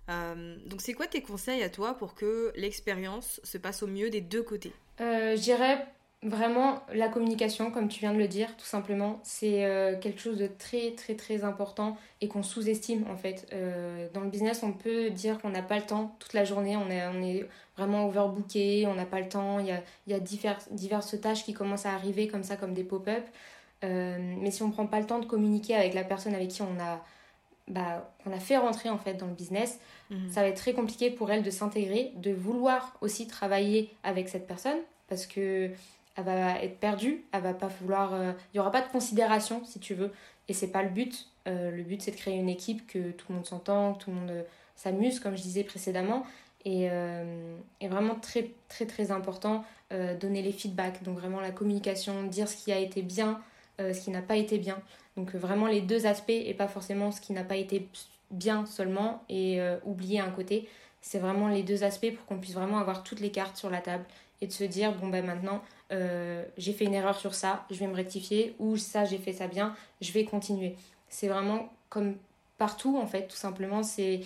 donc 0.08 0.80
c'est 0.80 0.92
quoi 0.92 1.06
tes 1.06 1.22
conseils 1.22 1.62
à 1.62 1.70
toi 1.70 1.94
pour 1.94 2.14
que 2.14 2.52
l'expérience 2.56 3.40
se 3.44 3.58
passe 3.58 3.82
au 3.82 3.86
mieux 3.86 4.10
des 4.10 4.20
deux 4.20 4.42
côtés? 4.42 4.72
Je 4.98 5.40
dirais 5.40 5.86
Vraiment, 6.24 6.80
la 6.94 7.08
communication, 7.08 7.72
comme 7.72 7.88
tu 7.88 7.98
viens 7.98 8.12
de 8.12 8.18
le 8.18 8.28
dire, 8.28 8.56
tout 8.56 8.64
simplement, 8.64 9.18
c'est 9.24 9.64
euh, 9.64 9.98
quelque 9.98 10.20
chose 10.20 10.38
de 10.38 10.46
très 10.46 10.92
très 10.92 11.16
très 11.16 11.42
important 11.42 11.96
et 12.20 12.28
qu'on 12.28 12.44
sous-estime 12.44 13.04
en 13.10 13.16
fait. 13.16 13.48
Euh, 13.52 14.06
dans 14.14 14.20
le 14.20 14.30
business, 14.30 14.62
on 14.62 14.72
peut 14.72 15.10
dire 15.10 15.40
qu'on 15.40 15.50
n'a 15.50 15.62
pas 15.62 15.76
le 15.76 15.82
temps 15.82 16.14
toute 16.20 16.32
la 16.32 16.44
journée, 16.44 16.76
on 16.76 16.88
est, 16.90 17.04
on 17.08 17.20
est 17.22 17.44
vraiment 17.76 18.06
overbooké, 18.06 18.86
on 18.86 18.94
n'a 18.94 19.04
pas 19.04 19.18
le 19.18 19.28
temps, 19.28 19.58
il 19.58 19.66
y 19.66 19.72
a, 19.72 19.82
il 20.06 20.12
y 20.12 20.14
a 20.14 20.20
diverses, 20.20 20.68
diverses 20.70 21.20
tâches 21.20 21.44
qui 21.44 21.54
commencent 21.54 21.86
à 21.86 21.92
arriver 21.92 22.28
comme 22.28 22.44
ça, 22.44 22.56
comme 22.56 22.72
des 22.72 22.84
pop-up. 22.84 23.24
Euh, 23.82 24.16
mais 24.38 24.52
si 24.52 24.62
on 24.62 24.68
ne 24.68 24.72
prend 24.72 24.86
pas 24.86 25.00
le 25.00 25.06
temps 25.06 25.18
de 25.18 25.26
communiquer 25.26 25.74
avec 25.74 25.92
la 25.92 26.04
personne 26.04 26.36
avec 26.36 26.50
qui 26.50 26.62
on 26.62 26.78
a, 26.78 27.04
bah, 27.66 28.12
on 28.26 28.32
a 28.32 28.38
fait 28.38 28.58
rentrer 28.58 28.90
en 28.90 28.98
fait 28.98 29.14
dans 29.14 29.26
le 29.26 29.34
business, 29.34 29.80
mhm. 30.10 30.30
ça 30.30 30.42
va 30.42 30.46
être 30.46 30.56
très 30.56 30.72
compliqué 30.72 31.10
pour 31.10 31.32
elle 31.32 31.42
de 31.42 31.50
s'intégrer, 31.50 32.12
de 32.14 32.30
vouloir 32.30 32.96
aussi 33.00 33.26
travailler 33.26 33.90
avec 34.04 34.28
cette 34.28 34.46
personne 34.46 34.78
parce 35.08 35.26
que 35.26 35.70
elle 36.16 36.24
va 36.24 36.62
être 36.62 36.78
perdue, 36.78 37.24
elle 37.32 37.42
va 37.42 37.54
pas 37.54 37.68
vouloir. 37.68 38.14
Euh, 38.14 38.32
il 38.52 38.58
y 38.58 38.60
aura 38.60 38.70
pas 38.70 38.82
de 38.82 38.88
considération 38.88 39.64
si 39.64 39.78
tu 39.78 39.94
veux, 39.94 40.12
et 40.48 40.52
c'est 40.52 40.70
pas 40.70 40.82
le 40.82 40.90
but. 40.90 41.28
Euh, 41.48 41.70
le 41.70 41.82
but 41.82 42.02
c'est 42.02 42.10
de 42.10 42.16
créer 42.16 42.36
une 42.36 42.48
équipe 42.48 42.86
que 42.86 43.10
tout 43.12 43.26
le 43.30 43.36
monde 43.36 43.46
s'entend, 43.46 43.94
que 43.94 44.04
tout 44.04 44.10
le 44.10 44.16
monde 44.16 44.30
euh, 44.30 44.42
s'amuse, 44.76 45.20
comme 45.20 45.36
je 45.36 45.42
disais 45.42 45.64
précédemment, 45.64 46.24
et, 46.64 46.84
et 47.80 47.88
vraiment 47.88 48.14
très 48.14 48.52
très 48.68 48.86
très 48.86 49.10
important 49.10 49.64
donner 50.20 50.42
les 50.42 50.52
feedbacks, 50.52 51.02
donc 51.02 51.18
vraiment 51.18 51.40
la 51.40 51.50
communication, 51.50 52.22
dire 52.22 52.48
ce 52.48 52.54
qui 52.56 52.70
a 52.70 52.78
été 52.78 53.02
bien, 53.02 53.40
ce 53.80 54.00
qui 54.00 54.10
n'a 54.10 54.22
pas 54.22 54.36
été 54.36 54.58
bien. 54.58 54.80
Donc 55.16 55.34
vraiment 55.34 55.66
les 55.66 55.80
deux 55.80 56.06
aspects 56.06 56.30
et 56.30 56.54
pas 56.54 56.68
forcément 56.68 57.10
ce 57.10 57.20
qui 57.20 57.32
n'a 57.32 57.42
pas 57.42 57.56
été 57.56 57.88
bien 58.30 58.64
seulement 58.64 59.24
et 59.28 59.60
oublier 59.84 60.20
un 60.20 60.30
côté. 60.30 60.68
C'est 61.00 61.18
vraiment 61.18 61.48
les 61.48 61.64
deux 61.64 61.82
aspects 61.82 62.14
pour 62.14 62.24
qu'on 62.26 62.38
puisse 62.38 62.54
vraiment 62.54 62.78
avoir 62.78 63.02
toutes 63.02 63.20
les 63.20 63.32
cartes 63.32 63.56
sur 63.56 63.68
la 63.68 63.80
table 63.80 64.04
et 64.42 64.46
de 64.46 64.52
se 64.52 64.64
dire 64.64 64.92
bon 64.92 65.08
ben 65.08 65.24
maintenant 65.24 65.62
euh, 65.92 66.44
j'ai 66.56 66.72
fait 66.72 66.84
une 66.84 66.94
erreur 66.94 67.18
sur 67.18 67.34
ça, 67.34 67.66
je 67.70 67.76
vais 67.76 67.86
me 67.86 67.94
rectifier, 67.94 68.54
ou 68.58 68.76
ça, 68.76 69.04
j'ai 69.04 69.18
fait 69.18 69.32
ça 69.32 69.46
bien, 69.46 69.74
je 70.00 70.12
vais 70.12 70.24
continuer. 70.24 70.76
C'est 71.08 71.28
vraiment 71.28 71.70
comme 71.90 72.16
partout, 72.56 72.98
en 72.98 73.06
fait, 73.06 73.26
tout 73.28 73.36
simplement. 73.36 73.82
C'est 73.82 74.20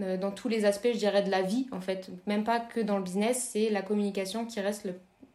euh, 0.00 0.16
dans 0.16 0.32
tous 0.32 0.48
les 0.48 0.64
aspects, 0.64 0.90
je 0.92 0.98
dirais, 0.98 1.22
de 1.22 1.30
la 1.30 1.42
vie, 1.42 1.68
en 1.70 1.80
fait. 1.80 2.10
Même 2.26 2.42
pas 2.42 2.58
que 2.58 2.80
dans 2.80 2.96
le 2.96 3.04
business, 3.04 3.50
c'est 3.52 3.70
la 3.70 3.82
communication 3.82 4.46
qui 4.46 4.60
reste 4.60 4.88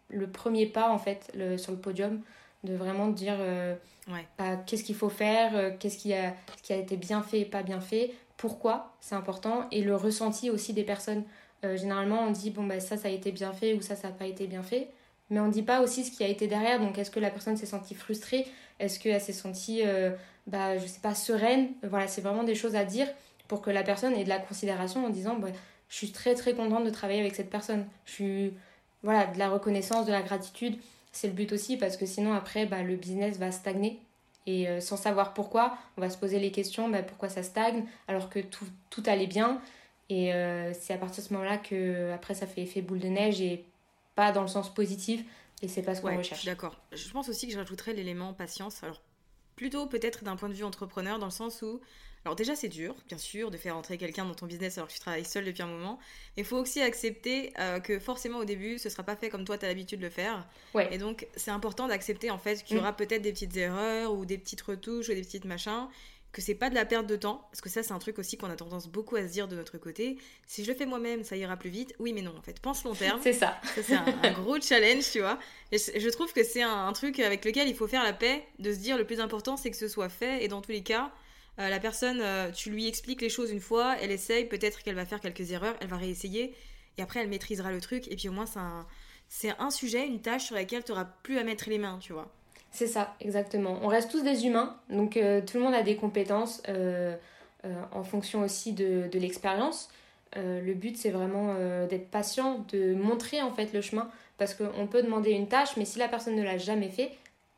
le, 0.09 0.27
premier 0.27 0.65
pas, 0.65 0.89
en 0.89 0.97
fait, 0.97 1.31
sur 1.57 1.71
le 1.71 1.77
podium, 1.77 2.21
de 2.65 2.75
vraiment 2.75 3.07
dire 3.07 3.35
euh, 3.39 3.75
bah, 4.37 4.57
qu'est-ce 4.65 4.83
qu'il 4.83 4.95
faut 4.95 5.09
faire, 5.09 5.77
qu'est-ce 5.79 5.97
qui 5.97 6.13
a, 6.13 6.33
qui 6.63 6.73
a 6.73 6.75
été 6.75 6.97
bien 6.97 7.21
fait 7.21 7.41
et 7.41 7.45
pas 7.45 7.63
bien 7.63 7.79
fait, 7.79 8.13
pourquoi 8.35 8.93
c'est 8.99 9.15
important 9.15 9.67
et 9.71 9.81
le 9.81 9.95
ressenti 9.95 10.49
aussi 10.49 10.73
des 10.73 10.83
personnes. 10.83 11.23
Généralement, 11.63 12.21
on 12.21 12.31
dit 12.31 12.51
bon, 12.51 12.63
bah, 12.65 12.79
ça, 12.79 12.97
ça 12.97 13.07
a 13.07 13.11
été 13.11 13.31
bien 13.31 13.53
fait 13.53 13.73
ou 13.73 13.81
ça, 13.81 13.95
ça 13.95 14.09
n'a 14.09 14.13
pas 14.13 14.25
été 14.25 14.47
bien 14.47 14.63
fait. 14.63 14.89
Mais 15.29 15.39
on 15.39 15.47
ne 15.47 15.51
dit 15.51 15.63
pas 15.63 15.81
aussi 15.81 16.05
ce 16.05 16.11
qui 16.11 16.23
a 16.23 16.27
été 16.27 16.47
derrière. 16.47 16.79
Donc, 16.79 16.97
est-ce 16.97 17.11
que 17.11 17.19
la 17.19 17.29
personne 17.29 17.57
s'est 17.57 17.65
sentie 17.65 17.95
frustrée? 17.95 18.47
Est-ce 18.79 18.99
qu'elle 18.99 19.19
s'est 19.19 19.33
sentie, 19.33 19.81
bah, 20.45 20.77
je 20.77 20.85
sais 20.85 21.01
pas, 21.01 21.15
sereine? 21.15 21.69
Voilà, 21.83 22.07
c'est 22.07 22.21
vraiment 22.21 22.43
des 22.43 22.55
choses 22.55 22.75
à 22.75 22.85
dire 22.85 23.07
pour 23.47 23.61
que 23.61 23.69
la 23.69 23.83
personne 23.83 24.13
ait 24.15 24.23
de 24.23 24.29
la 24.29 24.39
considération 24.39 25.05
en 25.05 25.09
disant 25.09 25.35
bah, 25.35 25.49
je 25.89 25.95
suis 25.95 26.11
très 26.11 26.35
très 26.35 26.53
contente 26.53 26.83
de 26.83 26.89
travailler 26.89 27.21
avec 27.21 27.35
cette 27.35 27.49
personne. 27.49 27.85
Je 28.05 28.11
suis 28.11 28.53
voilà, 29.03 29.27
de 29.27 29.39
la 29.39 29.49
reconnaissance, 29.49 30.05
de 30.05 30.11
la 30.11 30.21
gratitude. 30.21 30.77
C'est 31.11 31.27
le 31.27 31.33
but 31.33 31.51
aussi 31.53 31.77
parce 31.77 31.97
que 31.97 32.05
sinon 32.05 32.33
après 32.33 32.65
bah, 32.65 32.83
le 32.83 32.95
business 32.95 33.37
va 33.37 33.51
stagner. 33.51 33.99
Et 34.45 34.69
euh, 34.69 34.79
sans 34.79 34.95
savoir 34.95 35.33
pourquoi, 35.33 35.77
on 35.97 36.01
va 36.01 36.09
se 36.09 36.17
poser 36.17 36.39
les 36.39 36.51
questions 36.51 36.89
bah, 36.89 37.03
pourquoi 37.03 37.29
ça 37.29 37.43
stagne? 37.43 37.85
Alors 38.07 38.29
que 38.29 38.39
tout, 38.39 38.65
tout 38.89 39.03
allait 39.05 39.27
bien. 39.27 39.61
Et 40.09 40.33
euh, 40.33 40.73
c'est 40.73 40.93
à 40.93 40.97
partir 40.97 41.23
de 41.23 41.27
ce 41.27 41.33
moment-là 41.33 41.57
que 41.57 42.11
après 42.13 42.33
ça 42.33 42.47
fait 42.47 42.61
effet 42.61 42.81
boule 42.81 42.99
de 42.99 43.07
neige 43.07 43.41
et 43.41 43.65
pas 44.15 44.31
dans 44.31 44.41
le 44.41 44.47
sens 44.47 44.73
positif. 44.73 45.23
Et 45.61 45.67
c'est 45.67 45.81
pas 45.81 45.95
ce 45.95 46.01
qu'on 46.01 46.15
recherche. 46.15 46.45
D'accord. 46.45 46.75
Je 46.91 47.09
pense 47.09 47.29
aussi 47.29 47.47
que 47.47 47.53
je 47.53 47.57
rajouterais 47.57 47.93
l'élément 47.93 48.33
patience. 48.33 48.83
Alors 48.83 49.01
plutôt 49.55 49.87
peut-être 49.87 50.23
d'un 50.23 50.35
point 50.35 50.49
de 50.49 50.53
vue 50.53 50.63
entrepreneur 50.63 51.17
dans 51.17 51.25
le 51.25 51.31
sens 51.31 51.61
où 51.61 51.81
alors 52.25 52.35
déjà 52.35 52.57
c'est 52.57 52.67
dur, 52.67 52.93
bien 53.07 53.17
sûr, 53.17 53.51
de 53.51 53.57
faire 53.57 53.77
entrer 53.77 53.97
quelqu'un 53.97 54.25
dans 54.25 54.33
ton 54.33 54.47
business 54.47 54.77
alors 54.77 54.89
que 54.89 54.93
tu 54.93 54.99
travailles 54.99 55.23
seul 55.23 55.45
depuis 55.45 55.63
un 55.63 55.67
moment. 55.67 55.97
Mais 56.35 56.43
il 56.43 56.45
faut 56.45 56.57
aussi 56.57 56.81
accepter 56.81 57.53
euh, 57.57 57.79
que 57.79 57.99
forcément 57.99 58.39
au 58.39 58.43
début 58.45 58.77
ce 58.79 58.89
sera 58.89 59.03
pas 59.03 59.15
fait 59.15 59.29
comme 59.29 59.45
toi 59.45 59.57
tu 59.57 59.63
as 59.63 59.69
l'habitude 59.69 59.99
de 59.99 60.05
le 60.05 60.09
faire. 60.09 60.45
Ouais. 60.73 60.93
Et 60.93 60.97
donc 60.97 61.25
c'est 61.35 61.51
important 61.51 61.87
d'accepter 61.87 62.29
en 62.29 62.37
fait 62.37 62.63
qu'il 62.63 62.75
y 62.75 62.79
aura 62.79 62.91
mm. 62.91 62.97
peut-être 62.97 63.21
des 63.21 63.31
petites 63.31 63.55
erreurs 63.55 64.13
ou 64.13 64.25
des 64.25 64.37
petites 64.37 64.61
retouches 64.61 65.07
ou 65.07 65.13
des 65.13 65.21
petites 65.21 65.45
machins 65.45 65.87
que 66.37 66.43
c'est 66.43 66.55
pas 66.55 66.69
de 66.69 66.75
la 66.75 66.85
perte 66.85 67.07
de 67.07 67.15
temps, 67.15 67.47
parce 67.51 67.61
que 67.61 67.69
ça 67.69 67.83
c'est 67.83 67.91
un 67.91 67.99
truc 67.99 68.19
aussi 68.19 68.37
qu'on 68.37 68.49
a 68.49 68.55
tendance 68.55 68.87
beaucoup 68.87 69.15
à 69.15 69.27
se 69.27 69.31
dire 69.33 69.47
de 69.47 69.55
notre 69.55 69.77
côté. 69.77 70.17
Si 70.45 70.63
je 70.63 70.71
le 70.71 70.77
fais 70.77 70.85
moi-même, 70.85 71.23
ça 71.23 71.35
ira 71.35 71.57
plus 71.57 71.69
vite. 71.69 71.93
Oui, 71.99 72.13
mais 72.13 72.21
non, 72.21 72.35
en 72.37 72.41
fait, 72.41 72.59
pense 72.59 72.83
long 72.83 72.93
terme. 72.93 73.19
c'est 73.23 73.33
ça. 73.33 73.59
ça 73.75 73.83
c'est 73.83 73.95
un, 73.95 74.31
gros 74.33 74.61
challenge, 74.61 75.11
tu 75.11 75.19
vois. 75.19 75.39
Et 75.71 75.77
je 75.77 76.09
trouve 76.09 76.31
que 76.31 76.43
c'est 76.43 76.63
un, 76.63 76.87
un, 76.87 76.93
truc 76.93 77.19
avec 77.19 77.43
lequel 77.43 77.67
il 77.67 77.75
faut 77.75 77.87
faire 77.87 78.03
la 78.03 78.13
paix, 78.13 78.43
de 78.59 78.71
se 78.71 78.79
dire 78.79 78.97
le 78.97 79.05
plus 79.05 79.19
important 79.19 79.57
c'est 79.57 79.71
que 79.71 79.77
ce 79.77 79.87
soit 79.87 80.09
fait, 80.09 80.43
et 80.43 80.47
dans 80.47 80.61
tous 80.61 80.71
les 80.71 80.83
cas, 80.83 81.11
euh, 81.59 81.69
la 81.69 81.79
personne, 81.79 82.19
euh, 82.21 82.51
tu 82.51 82.69
lui 82.69 82.87
expliques 82.87 83.21
les 83.21 83.29
choses 83.29 83.51
une 83.51 83.59
fois, 83.59 83.97
elle 83.99 84.11
essaye, 84.11 84.45
peut-être 84.45 84.83
qu'elle 84.83 84.95
va 84.95 85.05
faire 85.05 85.19
quelques 85.19 85.51
erreurs, 85.51 85.75
elle 85.81 85.87
va 85.87 85.97
réessayer, 85.97 86.53
et 86.97 87.01
après 87.01 87.19
elle 87.19 87.29
maîtrisera 87.29 87.71
le 87.71 87.81
truc, 87.81 88.07
et 88.11 88.15
puis 88.15 88.29
au 88.29 88.31
moins 88.31 88.45
c'est 89.27 89.49
un, 89.57 89.71
sujet, 89.71 90.05
une 90.05 90.21
tâche 90.21 90.45
sur 90.45 90.55
laquelle 90.55 90.83
tu 90.83 90.91
n'auras 90.91 91.05
plus 91.05 91.39
à 91.39 91.43
mettre 91.43 91.69
les 91.69 91.79
mains, 91.79 91.97
tu 91.99 92.13
vois. 92.13 92.31
C'est 92.77 92.87
ça, 92.87 93.15
exactement. 93.19 93.79
On 93.81 93.87
reste 93.87 94.11
tous 94.11 94.21
des 94.21 94.45
humains, 94.45 94.77
donc 94.89 95.17
euh, 95.17 95.41
tout 95.41 95.57
le 95.57 95.63
monde 95.63 95.73
a 95.73 95.81
des 95.81 95.95
compétences 95.95 96.61
en 97.91 98.03
fonction 98.03 98.41
aussi 98.41 98.71
de, 98.71 99.09
l'expérience. 99.13 99.89
le 100.35 100.73
but 100.73 100.95
c'est 100.95 101.09
vraiment 101.09 101.55
d'être 101.89 102.09
patient, 102.09 102.63
de 102.71 102.93
montrer 102.93 103.41
en 103.41 103.51
fait 103.51 103.73
le 103.73 103.81
chemin, 103.81 104.09
parce 104.37 104.53
qu'on 104.53 104.87
peut 104.87 105.01
demander 105.01 105.31
une 105.31 105.47
tâche, 105.47 105.75
mais 105.75 105.85
si 105.85 105.97
la 105.99 106.07
personne 106.07 106.35
ne 106.35 106.43
l'a 106.43 106.57
jamais 106.57 106.89
fait, 106.89 107.11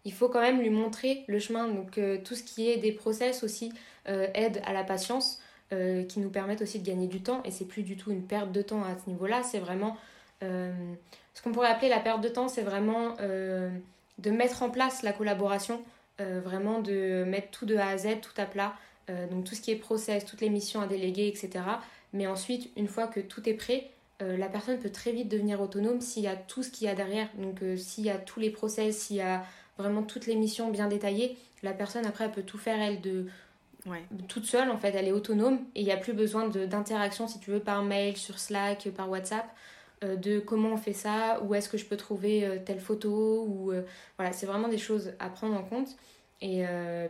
il 0.05 0.13
faut 0.13 0.29
quand 0.29 0.41
même 0.41 0.61
lui 0.61 0.69
montrer 0.69 1.25
le 1.27 1.37
chemin. 1.37 1.67
Donc 1.67 1.99
tout 2.23 2.35
ce 2.35 2.43
qui 2.43 2.69
est 2.69 2.77
des 2.77 2.93
process 2.93 3.43
aussi, 3.43 3.73
euh, 4.09 4.27
aide 4.33 4.61
à 4.65 4.73
la 4.73 4.83
patience, 4.83 5.39
euh, 5.71 6.03
qui 6.03 6.19
nous 6.19 6.29
permettent 6.29 6.61
aussi 6.63 6.79
de 6.79 6.85
gagner 6.85 7.07
du 7.07 7.21
temps. 7.21 7.41
Et 7.43 7.51
c'est 7.51 7.65
plus 7.65 7.83
du 7.83 7.95
tout 7.95 8.11
une 8.11 8.23
perte 8.23 8.51
de 8.51 8.61
temps 8.61 8.81
à 8.83 8.97
ce 9.03 9.09
niveau-là, 9.09 9.43
c'est 9.43 9.59
vraiment... 9.59 9.97
Euh, 10.41 10.71
ce 11.33 11.41
qu'on 11.41 11.51
pourrait 11.51 11.69
appeler 11.69 11.89
la 11.89 11.99
perte 11.99 12.21
de 12.21 12.29
temps, 12.29 12.47
c'est 12.47 12.63
vraiment 12.63 13.15
de 14.19 14.31
mettre 14.31 14.63
en 14.63 14.69
place 14.69 15.03
la 15.03 15.13
collaboration, 15.13 15.81
vraiment 16.17 16.81
de 16.81 17.23
mettre 17.25 17.49
tout 17.51 17.65
de 17.65 17.77
A 17.77 17.87
à 17.87 17.97
Z, 17.97 18.19
tout 18.21 18.33
à 18.37 18.45
plat, 18.45 18.73
donc 19.31 19.45
tout 19.45 19.55
ce 19.55 19.61
qui 19.61 19.71
est 19.71 19.75
process, 19.75 20.25
toutes 20.25 20.41
les 20.41 20.49
missions 20.49 20.81
à 20.81 20.87
déléguer, 20.87 21.27
etc. 21.27 21.63
Mais 22.11 22.27
ensuite, 22.27 22.69
une 22.75 22.87
fois 22.87 23.07
que 23.07 23.21
tout 23.21 23.47
est 23.47 23.53
prêt, 23.53 23.89
la 24.19 24.49
personne 24.49 24.77
peut 24.79 24.89
très 24.89 25.13
vite 25.13 25.29
devenir 25.29 25.61
autonome 25.61 26.01
s'il 26.01 26.23
y 26.23 26.27
a 26.27 26.35
tout 26.35 26.61
ce 26.61 26.69
qu'il 26.69 26.87
y 26.87 26.89
a 26.89 26.95
derrière. 26.95 27.29
Donc 27.37 27.61
s'il 27.77 28.03
y 28.03 28.09
a 28.09 28.17
tous 28.17 28.41
les 28.41 28.49
process, 28.49 28.97
s'il 28.97 29.15
y 29.15 29.21
a 29.21 29.45
vraiment 29.77 30.03
toutes 30.03 30.25
les 30.25 30.35
missions 30.35 30.69
bien 30.69 30.87
détaillées, 30.87 31.37
la 31.63 31.71
personne 31.71 32.05
après 32.05 32.25
elle 32.25 32.31
peut 32.31 32.43
tout 32.43 32.57
faire 32.57 32.81
elle 32.81 32.99
de 32.99 33.27
toute 34.27 34.45
seule, 34.45 34.69
en 34.69 34.77
fait, 34.77 34.93
elle 34.95 35.07
est 35.07 35.11
autonome 35.11 35.59
et 35.75 35.81
il 35.81 35.85
n'y 35.85 35.91
a 35.91 35.97
plus 35.97 36.13
besoin 36.13 36.47
d'interaction, 36.47 37.27
si 37.27 37.39
tu 37.39 37.51
veux, 37.51 37.59
par 37.59 37.83
mail, 37.83 38.17
sur 38.17 38.39
Slack, 38.39 38.89
par 38.95 39.09
WhatsApp, 39.09 39.45
euh, 39.45 39.53
de 40.01 40.39
comment 40.39 40.69
on 40.69 40.77
fait 40.77 40.93
ça, 40.93 41.41
où 41.43 41.53
est-ce 41.55 41.69
que 41.69 41.77
je 41.77 41.85
peux 41.85 41.97
trouver 41.97 42.45
euh, 42.45 42.57
telle 42.63 42.79
photo, 42.79 43.45
ou 43.47 43.71
euh, 43.71 43.83
voilà, 44.17 44.31
c'est 44.31 44.45
vraiment 44.45 44.67
des 44.67 44.77
choses 44.77 45.13
à 45.19 45.29
prendre 45.29 45.55
en 45.55 45.63
compte. 45.63 45.89
Et 46.41 46.63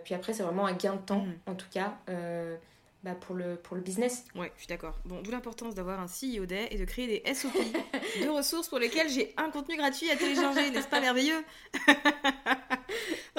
puis 0.03 0.15
après, 0.15 0.33
c'est 0.33 0.41
vraiment 0.41 0.65
un 0.65 0.73
gain 0.73 0.95
de 0.95 1.01
temps, 1.01 1.21
mhm. 1.21 1.37
en 1.45 1.53
tout 1.53 1.67
cas. 1.71 1.99
Bah, 3.01 3.15
pour, 3.15 3.33
le, 3.33 3.55
pour 3.55 3.77
le 3.77 3.81
business. 3.81 4.25
Ouais, 4.35 4.51
je 4.55 4.63
suis 4.63 4.67
d'accord. 4.67 4.99
Bon, 5.05 5.21
d'où 5.21 5.31
l'importance 5.31 5.73
d'avoir 5.73 6.01
un 6.01 6.07
CEO 6.07 6.45
Day 6.45 6.67
et 6.71 6.77
de 6.77 6.83
créer 6.83 7.07
des 7.07 7.33
SOP 7.33 7.53
de 8.21 8.27
ressources 8.27 8.67
pour 8.67 8.77
lesquelles 8.77 9.09
j'ai 9.09 9.33
un 9.37 9.49
contenu 9.51 9.77
gratuit 9.77 10.11
à 10.11 10.17
télécharger, 10.17 10.69
n'est-ce 10.71 10.89
pas 10.89 10.99
merveilleux? 10.99 11.41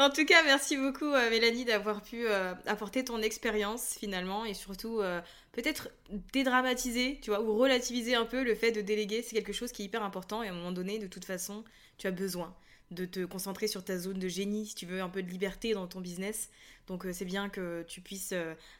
En 0.00 0.08
tout 0.08 0.24
cas, 0.24 0.42
merci 0.44 0.78
beaucoup 0.78 1.12
euh, 1.12 1.28
Mélanie 1.28 1.66
d'avoir 1.66 2.00
pu 2.00 2.26
euh, 2.26 2.54
apporter 2.64 3.04
ton 3.04 3.20
expérience 3.20 3.96
finalement 3.98 4.46
et 4.46 4.54
surtout 4.54 5.00
euh, 5.00 5.20
peut-être 5.52 5.90
dédramatiser, 6.32 7.18
tu 7.20 7.28
vois, 7.28 7.42
ou 7.42 7.54
relativiser 7.58 8.14
un 8.14 8.24
peu 8.24 8.42
le 8.42 8.54
fait 8.54 8.72
de 8.72 8.80
déléguer. 8.80 9.20
C'est 9.20 9.36
quelque 9.36 9.52
chose 9.52 9.72
qui 9.72 9.82
est 9.82 9.84
hyper 9.84 10.02
important 10.02 10.42
et 10.42 10.48
à 10.48 10.52
un 10.52 10.54
moment 10.54 10.72
donné, 10.72 10.98
de 10.98 11.06
toute 11.06 11.26
façon, 11.26 11.64
tu 11.98 12.06
as 12.06 12.12
besoin 12.12 12.54
de 12.90 13.04
te 13.04 13.24
concentrer 13.24 13.68
sur 13.68 13.84
ta 13.84 13.98
zone 13.98 14.18
de 14.18 14.28
génie 14.28 14.66
si 14.66 14.74
tu 14.74 14.86
veux 14.86 15.00
un 15.00 15.08
peu 15.08 15.22
de 15.22 15.28
liberté 15.28 15.74
dans 15.74 15.86
ton 15.86 16.00
business. 16.00 16.50
Donc 16.86 17.06
c'est 17.12 17.24
bien 17.24 17.48
que 17.48 17.84
tu 17.86 18.00
puisses 18.00 18.34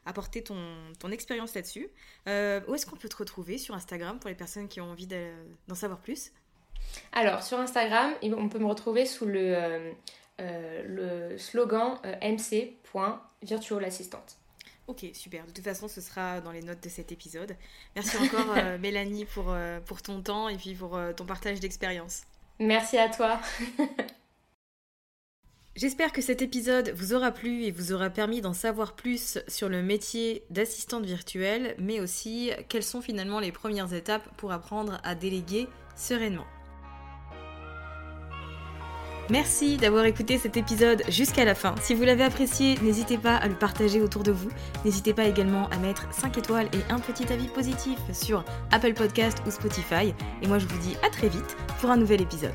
apporter 0.05 0.42
ton, 0.42 0.75
ton 0.99 1.12
expérience 1.12 1.55
là-dessus. 1.55 1.88
où 2.27 2.75
est-ce 2.75 2.87
qu'on 2.87 2.96
peut 2.96 3.09
te 3.09 3.16
retrouver 3.16 3.57
sur 3.57 3.75
Instagram 3.75 4.18
pour 4.18 4.29
les 4.29 4.35
personnes 4.35 4.66
qui 4.66 4.81
ont 4.81 4.90
envie 4.90 5.07
d'en 5.68 5.77
savoir 5.77 6.01
plus? 6.01 6.33
Alors 7.12 7.44
sur 7.44 7.61
Instagram, 7.61 8.12
on 8.23 8.49
peut 8.49 8.59
me 8.59 8.66
retrouver 8.66 9.07
sous 9.07 9.27
le 9.27 9.94
euh, 10.40 10.83
le 10.87 11.37
slogan 11.38 11.99
euh, 12.05 12.14
mc.virtualassistante. 12.23 14.37
Ok, 14.87 15.05
super. 15.12 15.44
De 15.46 15.51
toute 15.51 15.64
façon, 15.64 15.87
ce 15.87 16.01
sera 16.01 16.40
dans 16.40 16.51
les 16.51 16.62
notes 16.62 16.83
de 16.83 16.88
cet 16.88 17.12
épisode. 17.12 17.55
Merci 17.94 18.16
encore, 18.16 18.57
euh, 18.57 18.79
Mélanie, 18.79 19.27
pour, 19.27 19.55
pour 19.85 20.01
ton 20.03 20.23
temps 20.23 20.49
et 20.49 20.57
puis 20.57 20.75
pour 20.75 20.99
ton 21.16 21.27
partage 21.27 21.61
d'expérience. 21.61 22.23
Merci 22.61 22.99
à 22.99 23.09
toi. 23.09 23.40
J'espère 25.77 26.12
que 26.12 26.20
cet 26.20 26.42
épisode 26.42 26.90
vous 26.90 27.14
aura 27.14 27.33
plu 27.33 27.62
et 27.64 27.70
vous 27.70 27.92
aura 27.92 28.11
permis 28.11 28.42
d'en 28.42 28.53
savoir 28.53 28.94
plus 28.94 29.38
sur 29.49 29.70
le 29.70 29.83
métier 29.83 30.44
d'assistante 30.51 31.07
virtuelle, 31.07 31.75
mais 31.79 32.01
aussi 32.01 32.51
quelles 32.68 32.83
sont 32.83 33.01
finalement 33.01 33.40
les 33.40 33.51
premières 33.51 33.94
étapes 33.94 34.29
pour 34.37 34.53
apprendre 34.53 35.01
à 35.05 35.14
déléguer 35.14 35.68
sereinement. 35.96 36.46
Merci 39.30 39.76
d'avoir 39.76 40.06
écouté 40.06 40.38
cet 40.38 40.56
épisode 40.56 41.04
jusqu'à 41.08 41.44
la 41.44 41.54
fin. 41.54 41.76
Si 41.80 41.94
vous 41.94 42.02
l'avez 42.02 42.24
apprécié, 42.24 42.76
n'hésitez 42.82 43.16
pas 43.16 43.36
à 43.36 43.46
le 43.46 43.54
partager 43.54 44.00
autour 44.00 44.24
de 44.24 44.32
vous. 44.32 44.50
N'hésitez 44.84 45.14
pas 45.14 45.24
également 45.24 45.68
à 45.68 45.78
mettre 45.78 46.12
5 46.12 46.36
étoiles 46.38 46.68
et 46.72 46.92
un 46.92 46.98
petit 46.98 47.32
avis 47.32 47.46
positif 47.46 47.98
sur 48.12 48.44
Apple 48.72 48.94
Podcast 48.94 49.38
ou 49.46 49.50
Spotify. 49.52 50.14
Et 50.42 50.48
moi 50.48 50.58
je 50.58 50.66
vous 50.66 50.78
dis 50.78 50.96
à 51.06 51.10
très 51.10 51.28
vite 51.28 51.56
pour 51.80 51.90
un 51.90 51.96
nouvel 51.96 52.20
épisode. 52.22 52.54